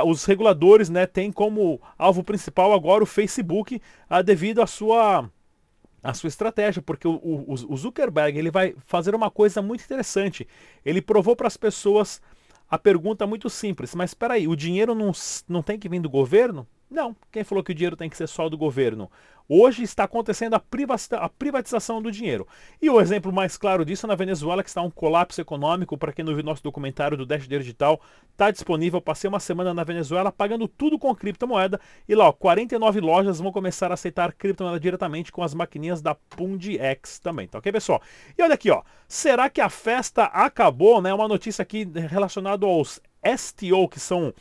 os 0.05 0.25
reguladores, 0.25 0.89
né, 0.89 1.08
têm 1.08 1.31
como 1.31 1.81
alvo 1.98 2.24
principal 2.24 2.72
agora 2.72 3.03
o 3.03 3.08
Facebook, 3.08 3.81
devido 4.24 4.62
à 4.62 4.67
sua 4.67 5.29
a 6.01 6.13
sua 6.13 6.29
estratégia, 6.29 6.81
porque 6.81 7.05
o, 7.08 7.12
o, 7.12 7.53
o 7.53 7.77
Zuckerberg 7.77 8.38
ele 8.38 8.50
vai 8.50 8.74
fazer 8.86 9.13
uma 9.13 9.29
coisa 9.29 9.62
muito 9.62 9.84
interessante. 9.84 10.48
Ele 10.86 11.01
provou 11.01 11.36
para 11.36 11.48
as 11.48 11.58
pessoas 11.58 12.22
a 12.69 12.77
pergunta 12.77 13.27
muito 13.27 13.50
simples, 13.50 13.93
mas 13.96 14.12
espera 14.12 14.36
aí, 14.36 14.48
o 14.48 14.55
dinheiro 14.55 14.93
não, 14.96 15.12
não 15.48 15.62
tem 15.62 15.77
que 15.77 15.89
vir 15.89 16.00
do 16.00 16.10
governo? 16.10 16.67
Não, 16.89 17.15
quem 17.31 17.43
falou 17.43 17.63
que 17.63 17.72
o 17.72 17.75
dinheiro 17.75 17.96
tem 17.96 18.10
que 18.10 18.17
ser 18.17 18.27
só 18.27 18.50
do 18.50 18.58
governo? 18.58 19.12
Hoje 19.51 19.81
está 19.81 20.03
acontecendo 20.03 20.53
a, 20.53 20.60
privatização 21.29 22.01
do 22.01 22.12
dinheiro. 22.12 22.48
E 22.79 22.88
o 22.88 23.01
exemplo 23.01 23.34
mais 23.34 23.58
claro 23.58 23.84
disso 23.84 24.05
é 24.05 24.08
na 24.08 24.13
Venezuela, 24.13 24.62
que 24.62 24.69
está 24.69 24.81
um 24.81 24.91
colapso 24.91 25.41
econômico. 25.41 25.98
Para 25.98 26.13
quem 26.13 26.24
não 26.24 26.36
viu 26.36 26.43
nosso 26.43 26.62
documentário 26.63 27.17
do 27.17 27.25
Dash 27.25 27.48
Digital, 27.48 28.00
está 28.31 28.51
disponível. 28.51 29.01
Passei 29.01 29.27
uma 29.27 29.39
semana 29.39 29.74
na 29.74 29.84
Venezuela 29.84 30.31
pagando 30.31 30.67
tudo 30.67 31.00
com 31.00 31.15
criptomoeda. 31.15 31.79
E 32.08 32.13
lá, 32.13 32.27
ó, 32.27 32.31
49 32.31 33.00
lojas 33.00 33.39
vão 33.39 33.51
começar 33.51 33.89
a 33.89 33.96
aceitar 33.96 34.34
criptomoeda 34.34 34.79
diretamente 34.79 35.31
com 35.31 35.41
as 35.41 35.55
maquininhas 35.55 36.00
da 36.00 36.15
X 36.79 37.17
também. 37.17 37.48
Tá 37.48 37.58
ok, 37.58 37.72
pessoal? 37.72 38.01
E 38.38 38.43
olha 38.43 38.53
aqui, 38.53 38.69
ó. 38.69 38.84
Será 39.08 39.50
que 39.50 39.62
a 39.62 39.69
festa 39.69 40.25
acabou? 40.25 41.01
Né? 41.01 41.12
Uma 41.12 41.27
notícia 41.27 41.63
aqui 41.63 41.88
relacionada 42.08 42.67
aos 42.67 43.01
STO, 43.36 43.88
que 43.89 44.00
são 44.00 44.31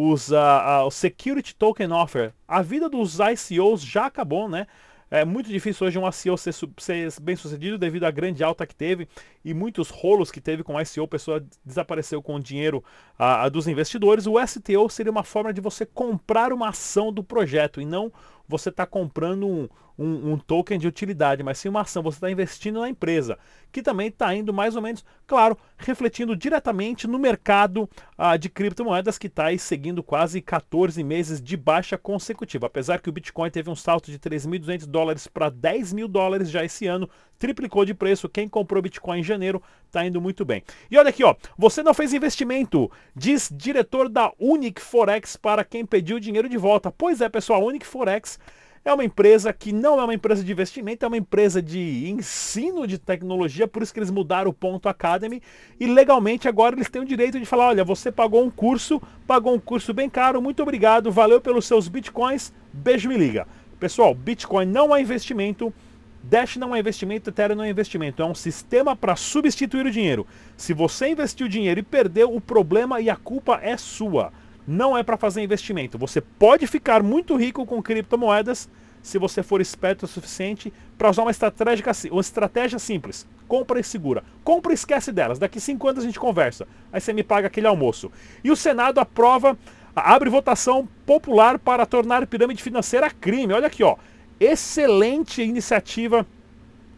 os 0.00 0.30
uh, 0.30 0.88
Security 0.92 1.56
Token 1.56 1.90
Offer. 1.90 2.32
A 2.46 2.62
vida 2.62 2.88
dos 2.88 3.18
ICOs 3.18 3.82
já 3.82 4.06
acabou, 4.06 4.48
né? 4.48 4.68
É 5.10 5.24
muito 5.24 5.48
difícil 5.48 5.88
hoje 5.88 5.98
um 5.98 6.08
ICO 6.08 6.38
ser, 6.38 6.52
ser, 6.52 7.20
bem 7.20 7.34
sucedido 7.34 7.76
devido 7.76 8.04
à 8.04 8.10
grande 8.10 8.44
alta 8.44 8.64
que 8.64 8.76
teve 8.76 9.08
e 9.44 9.52
muitos 9.52 9.90
rolos 9.90 10.30
que 10.30 10.40
teve 10.40 10.62
com 10.62 10.76
o 10.76 10.80
ICO. 10.80 11.02
A 11.02 11.08
pessoa 11.08 11.44
desapareceu 11.64 12.22
com 12.22 12.36
o 12.36 12.40
dinheiro 12.40 12.84
uh, 13.18 13.50
dos 13.50 13.66
investidores. 13.66 14.28
O 14.28 14.34
STO 14.46 14.88
seria 14.88 15.10
uma 15.10 15.24
forma 15.24 15.52
de 15.52 15.60
você 15.60 15.84
comprar 15.84 16.52
uma 16.52 16.68
ação 16.68 17.12
do 17.12 17.24
projeto 17.24 17.80
e 17.80 17.84
não 17.84 18.12
você 18.48 18.70
está 18.70 18.86
comprando 18.86 19.46
um, 19.46 19.68
um, 19.98 20.32
um, 20.32 20.38
token 20.38 20.78
de 20.78 20.86
utilidade, 20.86 21.42
mas 21.42 21.58
sim 21.58 21.68
uma 21.68 21.82
ação, 21.82 22.02
você 22.02 22.16
está 22.16 22.30
investindo 22.30 22.80
na 22.80 22.88
empresa, 22.88 23.36
que 23.70 23.82
também 23.82 24.08
está 24.08 24.34
indo 24.34 24.52
mais 24.54 24.76
ou 24.76 24.82
menos, 24.82 25.04
claro, 25.26 25.58
refletindo 25.76 26.36
diretamente 26.36 27.06
no 27.06 27.18
mercado 27.18 27.88
ah, 28.16 28.36
de 28.36 28.48
criptomoedas 28.48 29.18
que 29.18 29.26
está 29.26 29.46
aí 29.46 29.58
seguindo 29.58 30.02
quase 30.02 30.40
14 30.40 31.02
meses 31.02 31.42
de 31.42 31.56
baixa 31.56 31.98
consecutiva. 31.98 32.66
Apesar 32.66 33.00
que 33.00 33.10
o 33.10 33.12
Bitcoin 33.12 33.50
teve 33.50 33.68
um 33.68 33.76
salto 33.76 34.10
de 34.10 34.18
3.200 34.18 34.86
dólares 34.86 35.26
para 35.26 35.50
10 35.50 35.92
mil 35.92 36.08
dólares 36.08 36.48
já 36.48 36.64
esse 36.64 36.86
ano, 36.86 37.10
triplicou 37.38 37.84
de 37.84 37.94
preço. 37.94 38.28
Quem 38.28 38.48
comprou 38.48 38.82
Bitcoin 38.82 39.20
em 39.20 39.22
janeiro 39.22 39.62
está 39.86 40.04
indo 40.06 40.20
muito 40.20 40.44
bem. 40.44 40.62
E 40.90 40.96
olha 40.96 41.10
aqui, 41.10 41.24
ó, 41.24 41.34
você 41.56 41.82
não 41.82 41.94
fez 41.94 42.12
investimento, 42.12 42.90
diz 43.14 43.50
diretor 43.52 44.08
da 44.08 44.32
Unic 44.38 44.80
Forex 44.80 45.36
para 45.36 45.64
quem 45.64 45.84
pediu 45.84 46.18
dinheiro 46.18 46.48
de 46.48 46.56
volta. 46.56 46.90
Pois 46.90 47.20
é, 47.20 47.28
pessoal, 47.28 47.62
a 47.62 47.64
Unic 47.64 47.86
Forex 47.86 48.37
é 48.84 48.92
uma 48.92 49.04
empresa 49.04 49.52
que 49.52 49.72
não 49.72 50.00
é 50.00 50.04
uma 50.04 50.14
empresa 50.14 50.42
de 50.42 50.50
investimento, 50.50 51.04
é 51.04 51.08
uma 51.08 51.16
empresa 51.16 51.60
de 51.60 52.08
ensino 52.08 52.86
de 52.86 52.98
tecnologia, 52.98 53.68
por 53.68 53.82
isso 53.82 53.92
que 53.92 53.98
eles 53.98 54.10
mudaram 54.10 54.50
o 54.50 54.54
ponto 54.54 54.88
Academy 54.88 55.42
e 55.78 55.86
legalmente 55.86 56.48
agora 56.48 56.74
eles 56.74 56.88
têm 56.88 57.02
o 57.02 57.04
direito 57.04 57.38
de 57.38 57.44
falar, 57.44 57.68
olha, 57.68 57.84
você 57.84 58.10
pagou 58.10 58.44
um 58.44 58.50
curso, 58.50 59.00
pagou 59.26 59.54
um 59.54 59.60
curso 59.60 59.92
bem 59.92 60.08
caro, 60.08 60.40
muito 60.40 60.62
obrigado, 60.62 61.12
valeu 61.12 61.40
pelos 61.40 61.66
seus 61.66 61.88
bitcoins, 61.88 62.52
beijo 62.72 63.08
me 63.08 63.16
liga. 63.16 63.46
Pessoal, 63.78 64.12
Bitcoin 64.12 64.66
não 64.66 64.94
é 64.94 65.00
investimento, 65.00 65.72
Dash 66.20 66.56
não 66.56 66.74
é 66.74 66.80
investimento, 66.80 67.30
Ethereum 67.30 67.56
não 67.56 67.64
é 67.64 67.70
investimento, 67.70 68.20
é 68.20 68.26
um 68.26 68.34
sistema 68.34 68.96
para 68.96 69.14
substituir 69.14 69.86
o 69.86 69.90
dinheiro. 69.90 70.26
Se 70.56 70.74
você 70.74 71.10
investiu 71.10 71.46
dinheiro 71.46 71.78
e 71.78 71.82
perdeu, 71.84 72.34
o 72.34 72.40
problema 72.40 73.00
e 73.00 73.08
a 73.08 73.14
culpa 73.14 73.60
é 73.62 73.76
sua 73.76 74.32
não 74.68 74.94
é 74.94 75.02
para 75.02 75.16
fazer 75.16 75.42
investimento. 75.42 75.96
Você 75.96 76.20
pode 76.20 76.66
ficar 76.66 77.02
muito 77.02 77.34
rico 77.36 77.64
com 77.64 77.82
criptomoedas 77.82 78.68
se 79.02 79.16
você 79.16 79.42
for 79.42 79.62
esperto 79.62 80.02
o 80.02 80.06
suficiente 80.06 80.70
para 80.98 81.08
usar 81.08 81.22
uma 81.22 81.30
estratégia, 81.30 81.86
uma 82.10 82.20
estratégia 82.20 82.78
simples. 82.78 83.26
Compra 83.46 83.80
e 83.80 83.84
segura. 83.84 84.22
Compra 84.44 84.72
e 84.72 84.74
esquece 84.74 85.10
delas. 85.10 85.38
Daqui 85.38 85.58
cinco 85.58 85.88
anos 85.88 86.04
a 86.04 86.06
gente 86.06 86.20
conversa. 86.20 86.68
Aí 86.92 87.00
você 87.00 87.14
me 87.14 87.22
paga 87.22 87.46
aquele 87.46 87.66
almoço. 87.66 88.12
E 88.44 88.50
o 88.50 88.56
Senado 88.56 89.00
aprova, 89.00 89.56
abre 89.96 90.28
votação 90.28 90.86
popular 91.06 91.58
para 91.58 91.86
tornar 91.86 92.26
pirâmide 92.26 92.62
financeira 92.62 93.10
crime. 93.10 93.54
Olha 93.54 93.68
aqui, 93.68 93.82
ó. 93.82 93.96
Excelente 94.38 95.42
iniciativa 95.42 96.26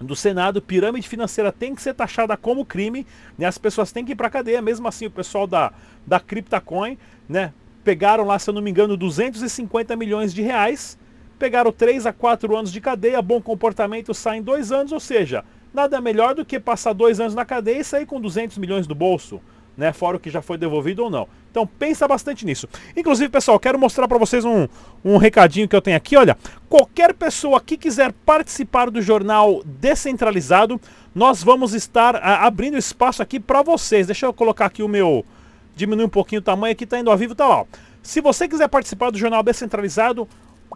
do 0.00 0.16
Senado, 0.16 0.62
pirâmide 0.62 1.06
financeira 1.06 1.52
tem 1.52 1.74
que 1.74 1.82
ser 1.82 1.94
taxada 1.94 2.36
como 2.36 2.64
crime, 2.64 3.06
né? 3.38 3.46
As 3.46 3.58
pessoas 3.58 3.92
têm 3.92 4.04
que 4.04 4.12
ir 4.12 4.16
para 4.16 4.30
cadeia, 4.30 4.62
mesmo 4.62 4.88
assim 4.88 5.06
o 5.06 5.10
pessoal 5.10 5.46
da, 5.46 5.72
da 6.06 6.18
CryptoCoin, 6.18 6.98
né? 7.28 7.52
Pegaram 7.84 8.24
lá, 8.24 8.38
se 8.38 8.50
eu 8.50 8.54
não 8.54 8.62
me 8.62 8.70
engano, 8.70 8.96
250 8.96 9.96
milhões 9.96 10.34
de 10.34 10.42
reais, 10.42 10.98
pegaram 11.38 11.72
3 11.72 12.06
a 12.06 12.12
4 12.12 12.56
anos 12.56 12.72
de 12.72 12.80
cadeia, 12.80 13.22
bom 13.22 13.40
comportamento 13.40 14.12
sai 14.12 14.38
em 14.38 14.42
2 14.42 14.72
anos, 14.72 14.92
ou 14.92 15.00
seja, 15.00 15.44
nada 15.72 16.00
melhor 16.00 16.34
do 16.34 16.44
que 16.44 16.60
passar 16.60 16.92
2 16.92 17.20
anos 17.20 17.34
na 17.34 17.44
cadeia 17.44 17.80
e 17.80 17.84
sair 17.84 18.06
com 18.06 18.20
200 18.20 18.58
milhões 18.58 18.86
do 18.86 18.94
bolso 18.94 19.40
né? 19.80 19.94
Fora 19.94 20.18
o 20.18 20.20
que 20.20 20.28
já 20.28 20.42
foi 20.42 20.58
devolvido 20.58 21.04
ou 21.04 21.10
não. 21.10 21.26
Então 21.50 21.66
pensa 21.66 22.06
bastante 22.06 22.44
nisso. 22.44 22.68
Inclusive, 22.94 23.30
pessoal, 23.30 23.58
quero 23.58 23.78
mostrar 23.78 24.06
para 24.06 24.18
vocês 24.18 24.44
um, 24.44 24.68
um 25.02 25.16
recadinho 25.16 25.66
que 25.66 25.74
eu 25.74 25.80
tenho 25.80 25.96
aqui. 25.96 26.16
Olha, 26.16 26.36
qualquer 26.68 27.14
pessoa 27.14 27.60
que 27.60 27.78
quiser 27.78 28.12
participar 28.12 28.90
do 28.90 29.00
jornal 29.00 29.62
descentralizado, 29.64 30.78
nós 31.14 31.42
vamos 31.42 31.72
estar 31.72 32.14
a, 32.16 32.46
abrindo 32.46 32.76
espaço 32.76 33.22
aqui 33.22 33.40
para 33.40 33.62
vocês. 33.62 34.06
Deixa 34.06 34.26
eu 34.26 34.34
colocar 34.34 34.66
aqui 34.66 34.82
o 34.82 34.88
meu. 34.88 35.24
Diminuir 35.74 36.04
um 36.04 36.10
pouquinho 36.10 36.40
o 36.40 36.44
tamanho 36.44 36.72
aqui, 36.72 36.86
tá 36.86 36.98
indo 36.98 37.10
ao 37.10 37.16
vivo, 37.16 37.34
tá 37.34 37.46
lá. 37.46 37.60
Ó. 37.60 37.66
Se 38.02 38.20
você 38.20 38.48
quiser 38.48 38.68
participar 38.68 39.10
do 39.10 39.18
jornal 39.18 39.42
descentralizado, 39.42 40.28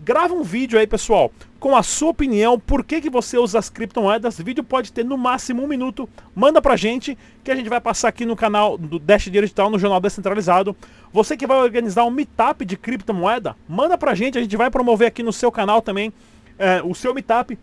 grava 0.03 0.35
um 0.35 0.43
vídeo 0.43 0.79
aí, 0.79 0.87
pessoal, 0.87 1.31
com 1.59 1.77
a 1.77 1.83
sua 1.83 2.11
opinião, 2.11 2.59
por 2.59 2.85
que, 2.85 3.01
que 3.01 3.09
você 3.09 3.39
usa 3.39 3.59
as 3.59 3.71
criptomoedas. 3.71 4.39
O 4.39 4.45
vídeo 4.45 4.63
pode 4.63 4.93
ter 4.93 5.05
no 5.05 5.17
máximo 5.17 5.63
um 5.63 5.67
minuto. 5.67 6.09
Manda 6.35 6.61
pra 6.61 6.77
gente, 6.77 7.17
que 7.43 7.51
a 7.51 7.57
gente 7.57 7.69
vai 7.69 7.81
passar 7.81 8.09
aqui 8.09 8.27
no 8.27 8.37
canal 8.37 8.77
do 8.77 8.99
Dash 8.99 9.25
Digital, 9.25 9.71
no 9.71 9.79
Jornal 9.79 10.01
Descentralizado. 10.01 10.77
Você 11.13 11.37
que 11.37 11.47
vai 11.47 11.59
organizar 11.59 12.05
um 12.05 12.11
meetup 12.11 12.65
de 12.65 12.77
criptomoeda, 12.77 13.57
manda 13.69 13.97
pra 13.97 14.15
gente, 14.15 14.37
a 14.37 14.43
gente 14.43 14.57
vai 14.57 14.71
promover 14.71 15.09
aqui 15.09 15.23
no 15.23 15.33
seu 15.33 15.51
canal 15.51 15.81
também 15.81 16.13
é, 16.59 16.83
o 16.83 16.95
seu 16.95 17.15
meetup 17.15 17.59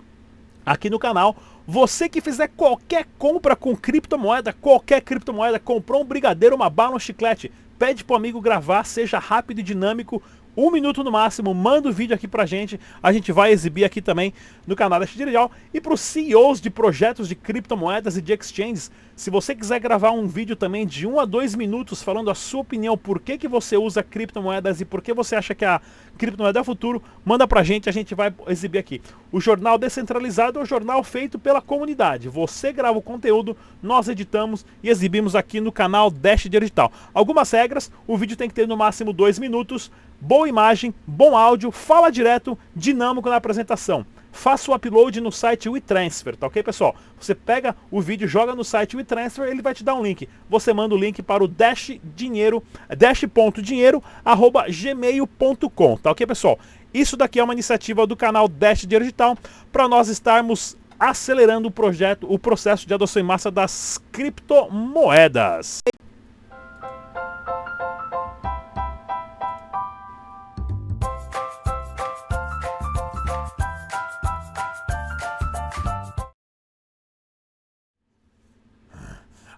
aqui 0.66 0.90
no 0.90 1.00
canal. 1.00 1.36
Você 1.68 2.10
que 2.10 2.22
fizer 2.22 2.50
qualquer 2.50 3.08
compra 3.18 3.56
com 3.56 3.76
criptomoeda, 3.76 4.54
qualquer 4.54 5.02
criptomoeda, 5.02 5.60
comprou 5.60 6.02
um 6.02 6.06
brigadeiro, 6.06 6.56
uma 6.56 6.70
bala, 6.70 6.96
um 6.96 7.00
chiclete, 7.00 7.52
pede 7.78 8.04
pro 8.04 8.16
amigo 8.16 8.42
gravar, 8.42 8.84
seja 8.84 9.20
rápido 9.20 9.60
e 9.60 9.64
dinâmico, 9.64 10.22
um 10.56 10.70
minuto 10.70 11.04
no 11.04 11.12
máximo, 11.12 11.54
manda 11.54 11.90
o 11.90 11.94
vídeo 11.94 12.16
aqui 12.16 12.28
pra 12.28 12.46
gente, 12.46 12.80
a 13.02 13.12
gente 13.14 13.32
vai 13.32 13.52
exibir 13.52 13.84
aqui 13.84 14.02
também 14.02 14.34
no 14.68 14.76
canal 14.76 15.00
da 15.00 15.06
Digital. 15.06 15.52
E 15.74 15.80
para 15.80 15.94
os 15.94 16.02
CEOs 16.02 16.60
de 16.60 16.70
projetos 16.70 17.28
de 17.28 17.36
criptomoedas 17.36 18.18
e 18.18 18.22
de 18.22 18.34
exchanges, 18.34 18.92
se 19.16 19.30
você 19.30 19.54
quiser 19.54 19.80
gravar 19.80 20.12
um 20.12 20.28
vídeo 20.28 20.56
também 20.56 20.86
de 20.86 21.06
1 21.06 21.20
a 21.20 21.26
2 21.26 21.56
minutos 21.56 22.02
falando 22.02 22.30
a 22.30 22.36
sua 22.36 22.62
opinião, 22.62 22.98
por 22.98 23.20
que, 23.20 23.38
que 23.38 23.48
você 23.48 23.78
usa 23.78 24.02
criptomoedas 24.02 24.82
e 24.82 24.86
por 24.86 25.02
que 25.02 25.14
você 25.14 25.36
acha 25.36 25.54
que 25.54 25.64
a 25.64 25.80
criptomoeda 26.18 26.60
é 26.60 26.62
o 26.62 26.66
futuro, 26.66 27.02
manda 27.24 27.48
pra 27.48 27.64
gente, 27.64 27.88
a 27.88 27.92
gente 27.92 28.16
vai 28.16 28.34
exibir 28.48 28.80
aqui. 28.80 29.02
O 29.32 29.40
jornal 29.40 29.78
descentralizado 29.78 30.60
é 30.60 30.62
o 30.62 30.66
jornal 30.66 31.04
feito 31.04 31.40
pela 31.40 31.62
comunidade. 31.62 32.30
Você 32.30 32.74
grava 32.74 32.98
o 32.98 33.02
conteúdo, 33.02 33.56
nós 33.82 34.08
editamos 34.08 34.66
e 34.84 34.90
exibimos 34.90 35.36
aqui 35.36 35.62
no 35.62 35.72
canal 35.72 36.10
Dash 36.10 36.50
Digital. 36.50 36.92
Algumas 37.14 37.50
regras, 37.52 37.92
o 38.08 38.18
vídeo 38.18 38.36
tem 38.36 38.50
que 38.50 38.56
ter 38.56 38.68
no 38.68 38.76
máximo 38.76 39.14
2 39.14 39.40
minutos, 39.40 39.92
boa 40.22 40.48
imagem, 40.48 40.94
bom 41.08 41.36
áudio, 41.36 41.72
fala 41.72 42.12
direto, 42.12 42.58
dinâmico 42.76 43.28
na 43.28 43.38
apresentação. 43.38 44.06
Faça 44.32 44.72
o 44.72 44.76
upload 44.76 45.20
no 45.20 45.32
site 45.32 45.68
WeTransfer, 45.68 46.38
tá 46.38 46.48
ok, 46.48 46.64
pessoal? 46.64 46.96
Você 47.20 47.36
pega 47.36 47.76
o 47.90 48.00
vídeo, 48.00 48.28
joga 48.28 48.56
no 48.56 48.64
site 48.64 48.96
WeTransfer, 48.96 49.50
ele 49.50 49.62
vai 49.62 49.74
te 49.74 49.84
dar 49.84 49.96
um 49.96 50.04
link. 50.04 50.30
Você 50.50 50.72
manda 50.72 50.96
o 50.96 50.98
link 50.98 51.22
para 51.22 51.44
o 51.44 51.48
dash 51.48 52.00
dinheiro, 52.16 52.64
dash.dinheiro, 52.96 54.02
arroba 54.24 54.68
gmail.com, 54.70 55.98
tá 55.98 56.12
ok, 56.12 56.26
pessoal? 56.26 56.58
Isso 56.94 57.18
daqui 57.18 57.40
é 57.40 57.44
uma 57.44 57.54
iniciativa 57.54 58.06
do 58.06 58.16
canal 58.16 58.48
Dash 58.48 58.86
Digital 58.86 59.38
para 59.72 59.88
nós 59.88 60.08
estarmos 60.08 60.78
acelerando 61.00 61.68
o 61.68 61.72
projeto, 61.72 62.32
o 62.32 62.38
processo 62.38 62.86
de 62.88 62.94
adoção 62.94 63.22
em 63.22 63.26
massa 63.26 63.50
das 63.50 64.00
criptomoedas. 64.12 65.80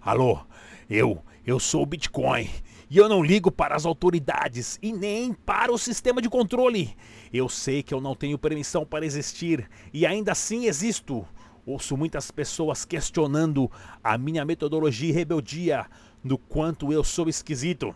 Alô, 0.05 0.41
eu, 0.89 1.23
eu 1.47 1.57
sou 1.61 1.83
o 1.83 1.85
Bitcoin. 1.85 2.49
E 2.89 2.97
eu 2.97 3.07
não 3.07 3.23
ligo 3.23 3.49
para 3.49 3.73
as 3.73 3.85
autoridades 3.85 4.77
e 4.81 4.91
nem 4.91 5.31
para 5.31 5.71
o 5.71 5.77
sistema 5.77 6.21
de 6.21 6.29
controle. 6.29 6.93
Eu 7.33 7.47
sei 7.47 7.81
que 7.81 7.93
eu 7.93 8.01
não 8.01 8.13
tenho 8.13 8.37
permissão 8.37 8.85
para 8.85 9.05
existir 9.05 9.69
e 9.93 10.05
ainda 10.05 10.33
assim 10.33 10.65
existo. 10.65 11.25
Ouço 11.65 11.95
muitas 11.95 12.31
pessoas 12.31 12.83
questionando 12.83 13.71
a 14.03 14.17
minha 14.17 14.43
metodologia 14.43 15.07
e 15.07 15.13
rebeldia, 15.13 15.85
no 16.21 16.37
quanto 16.37 16.91
eu 16.91 17.01
sou 17.01 17.29
esquisito. 17.29 17.95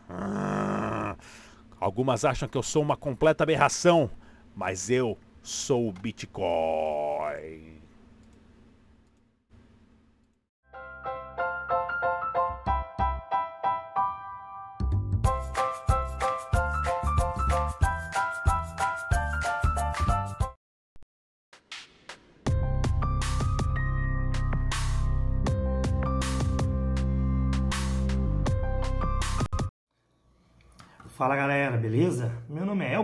Algumas 1.78 2.24
acham 2.24 2.48
que 2.48 2.58
eu 2.58 2.64
sou 2.64 2.82
uma 2.82 2.96
completa 2.96 3.44
aberração, 3.44 4.10
mas 4.56 4.90
eu 4.90 5.18
sou 5.44 5.90
o 5.90 5.92
Bitcoin. 5.92 7.07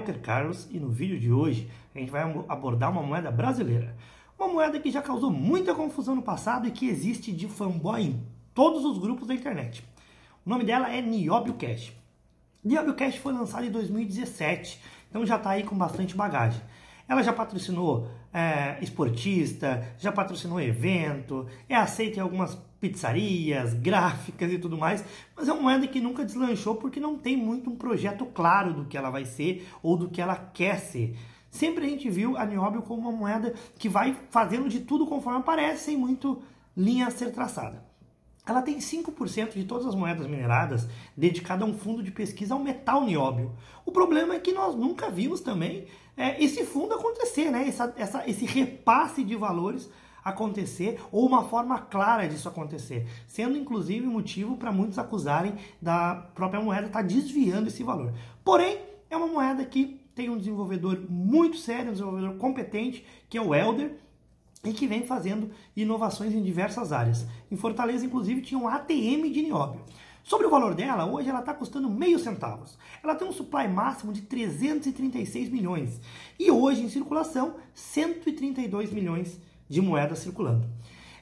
Elker 0.04 0.20
Carlos 0.20 0.68
e 0.70 0.80
no 0.80 0.90
vídeo 0.90 1.18
de 1.18 1.32
hoje 1.32 1.70
a 1.96 2.00
gente 2.00 2.12
vai 2.12 2.22
abordar 2.50 2.92
uma 2.92 3.02
moeda 3.02 3.32
brasileira. 3.32 3.96
Uma 4.38 4.50
moeda 4.50 4.80
que 4.80 4.92
já 4.92 5.02
causou 5.02 5.32
muita 5.32 5.74
confusão 5.74 6.14
no 6.14 6.22
passado 6.22 6.68
e 6.68 6.72
que 6.72 6.88
existe 6.88 7.32
de 7.32 7.48
fanboy 7.48 8.02
em 8.02 8.22
todos 8.54 8.84
os 8.84 8.98
grupos 8.98 9.28
da 9.28 9.34
internet. 9.34 9.84
O 10.46 10.50
nome 10.50 10.66
dela 10.66 10.94
é 10.94 11.02
Niobio 11.02 11.54
Cash. 11.54 11.94
Niobio 12.64 12.96
Cash 12.96 13.16
foi 13.16 13.32
lançada 13.32 13.66
em 13.66 13.72
2017, 13.72 14.82
então 15.10 15.26
já 15.26 15.38
está 15.38 15.52
aí 15.52 15.64
com 15.64 15.78
bastante 15.78 16.16
bagagem. 16.16 16.62
Ela 17.08 17.24
já 17.24 17.32
patrocinou 17.32 18.10
é, 18.34 18.78
esportista, 18.82 19.88
já 19.98 20.12
patrocinou 20.12 20.60
evento, 20.60 21.48
é 21.70 21.76
aceita 21.76 22.18
em 22.18 22.22
algumas 22.22 22.58
pizzarias, 22.90 23.74
gráficas 23.76 24.52
e 24.52 24.60
tudo 24.60 24.78
mais, 24.78 25.06
mas 25.38 25.48
é 25.48 25.54
uma 25.54 25.62
moeda 25.62 25.88
que 25.88 26.02
nunca 26.02 26.26
deslanchou 26.26 26.76
porque 26.76 27.00
não 27.00 27.18
tem 27.18 27.38
muito 27.38 27.70
um 27.70 27.78
projeto 27.78 28.26
claro 28.26 28.74
do 28.74 28.84
que 28.84 28.98
ela 28.98 29.10
vai 29.10 29.24
ser 29.24 29.66
ou 29.82 29.96
do 29.96 30.10
que 30.10 30.22
ela 30.22 30.36
quer 30.36 30.80
ser. 30.80 31.16
Sempre 31.50 31.86
a 31.86 31.90
gente 31.90 32.10
viu 32.10 32.36
a 32.36 32.46
Nióbio 32.46 32.82
como 32.82 33.08
uma 33.08 33.12
moeda 33.18 33.54
que 33.80 33.88
vai 33.88 34.18
fazendo 34.30 34.68
de 34.68 34.82
tudo 34.82 35.08
conforme 35.08 35.40
aparece, 35.40 35.86
sem 35.86 35.98
muito 35.98 36.42
linha 36.76 37.08
a 37.08 37.12
ser 37.12 37.32
traçada. 37.32 37.86
Ela 38.46 38.62
tem 38.62 38.80
5% 38.80 39.54
de 39.54 39.64
todas 39.64 39.86
as 39.86 39.96
moedas 39.96 40.28
mineradas 40.28 40.86
dedicada 41.16 41.64
a 41.64 41.68
um 41.68 41.74
fundo 41.74 42.04
de 42.04 42.12
pesquisa 42.12 42.54
ao 42.54 42.60
metal 42.60 43.06
nióbio. 43.06 43.54
O 43.86 43.94
problema 43.94 44.36
é 44.36 44.40
que 44.40 44.52
nós 44.52 44.76
nunca 44.76 45.10
vimos 45.10 45.40
também 45.40 45.86
é, 46.18 46.44
esse 46.44 46.66
fundo 46.66 46.96
acontecer, 46.96 47.50
né? 47.50 47.66
Essa, 47.66 47.94
essa, 47.96 48.30
esse 48.30 48.46
repasse 48.46 49.24
de 49.24 49.38
valores 49.38 49.90
acontecer 50.24 51.00
ou 51.12 51.26
uma 51.26 51.44
forma 51.44 51.80
clara 51.80 52.28
disso 52.28 52.48
acontecer, 52.48 53.08
sendo 53.28 53.58
inclusive 53.58 54.06
motivo 54.06 54.58
para 54.58 54.72
muitos 54.72 54.98
acusarem 54.98 55.56
da 55.82 56.16
própria 56.34 56.62
moeda 56.62 56.88
estar 56.88 57.02
tá 57.02 57.06
desviando 57.06 57.68
esse 57.68 57.84
valor. 57.84 58.14
Porém, 58.44 58.80
é 59.10 59.18
uma 59.18 59.28
moeda 59.28 59.66
que 59.66 60.02
tem 60.16 60.30
um 60.30 60.38
desenvolvedor 60.38 61.00
muito 61.10 61.58
sério, 61.58 61.90
um 61.90 61.94
desenvolvedor 61.94 62.36
competente, 62.36 63.06
que 63.30 63.38
é 63.38 63.42
o 63.42 63.54
Elder, 63.54 63.96
e 64.64 64.72
que 64.72 64.88
vem 64.88 65.06
fazendo 65.06 65.52
inovações 65.76 66.34
em 66.34 66.42
diversas 66.42 66.92
áreas. 66.92 67.26
Em 67.52 67.56
Fortaleza, 67.58 68.06
inclusive, 68.06 68.42
tinha 68.42 68.60
um 68.60 68.68
ATM 68.68 69.30
de 69.32 69.42
nióbio. 69.42 69.82
Sobre 70.24 70.48
o 70.48 70.50
valor 70.50 70.74
dela, 70.74 71.06
hoje 71.06 71.30
ela 71.30 71.42
está 71.42 71.54
custando 71.54 71.90
meio 71.90 72.18
centavos. 72.18 72.78
Ela 73.04 73.14
tem 73.14 73.28
um 73.28 73.34
supply 73.34 73.68
máximo 73.68 74.14
de 74.14 74.22
336 74.22 75.50
milhões 75.50 76.00
e 76.40 76.50
hoje 76.50 76.82
em 76.82 76.88
circulação 76.88 77.56
132 77.74 78.94
milhões 78.94 79.38
de 79.68 79.82
moedas 79.82 80.20
circulando. 80.20 80.68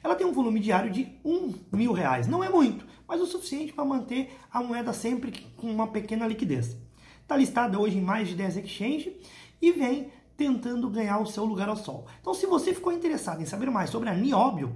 Ela 0.04 0.16
tem 0.16 0.26
um 0.26 0.34
volume 0.34 0.60
diário 0.60 0.92
de 0.92 1.08
um 1.24 1.54
mil 1.72 1.94
reais. 1.94 2.28
Não 2.28 2.44
é 2.44 2.50
muito, 2.50 2.86
mas 3.08 3.22
o 3.22 3.26
suficiente 3.26 3.74
para 3.74 3.86
manter 3.86 4.32
a 4.52 4.62
moeda 4.64 4.94
sempre 4.94 5.32
com 5.56 5.72
uma 5.72 5.88
pequena 5.88 6.28
liquidez. 6.28 6.76
Está 7.22 7.38
listada 7.38 7.80
hoje 7.80 7.98
em 7.98 8.02
mais 8.02 8.28
de 8.28 8.36
10 8.36 8.58
exchanges 8.58 9.14
e 9.62 9.72
vem 9.72 10.12
tentando 10.36 10.90
ganhar 10.90 11.20
o 11.20 11.26
seu 11.28 11.46
lugar 11.46 11.70
ao 11.70 11.76
sol. 11.76 12.08
Então, 12.20 12.34
se 12.34 12.48
você 12.48 12.74
ficou 12.74 12.92
interessado 12.92 13.42
em 13.42 13.46
saber 13.46 13.70
mais 13.70 13.90
sobre 13.90 14.10
a 14.10 14.14
Nióbio, 14.14 14.76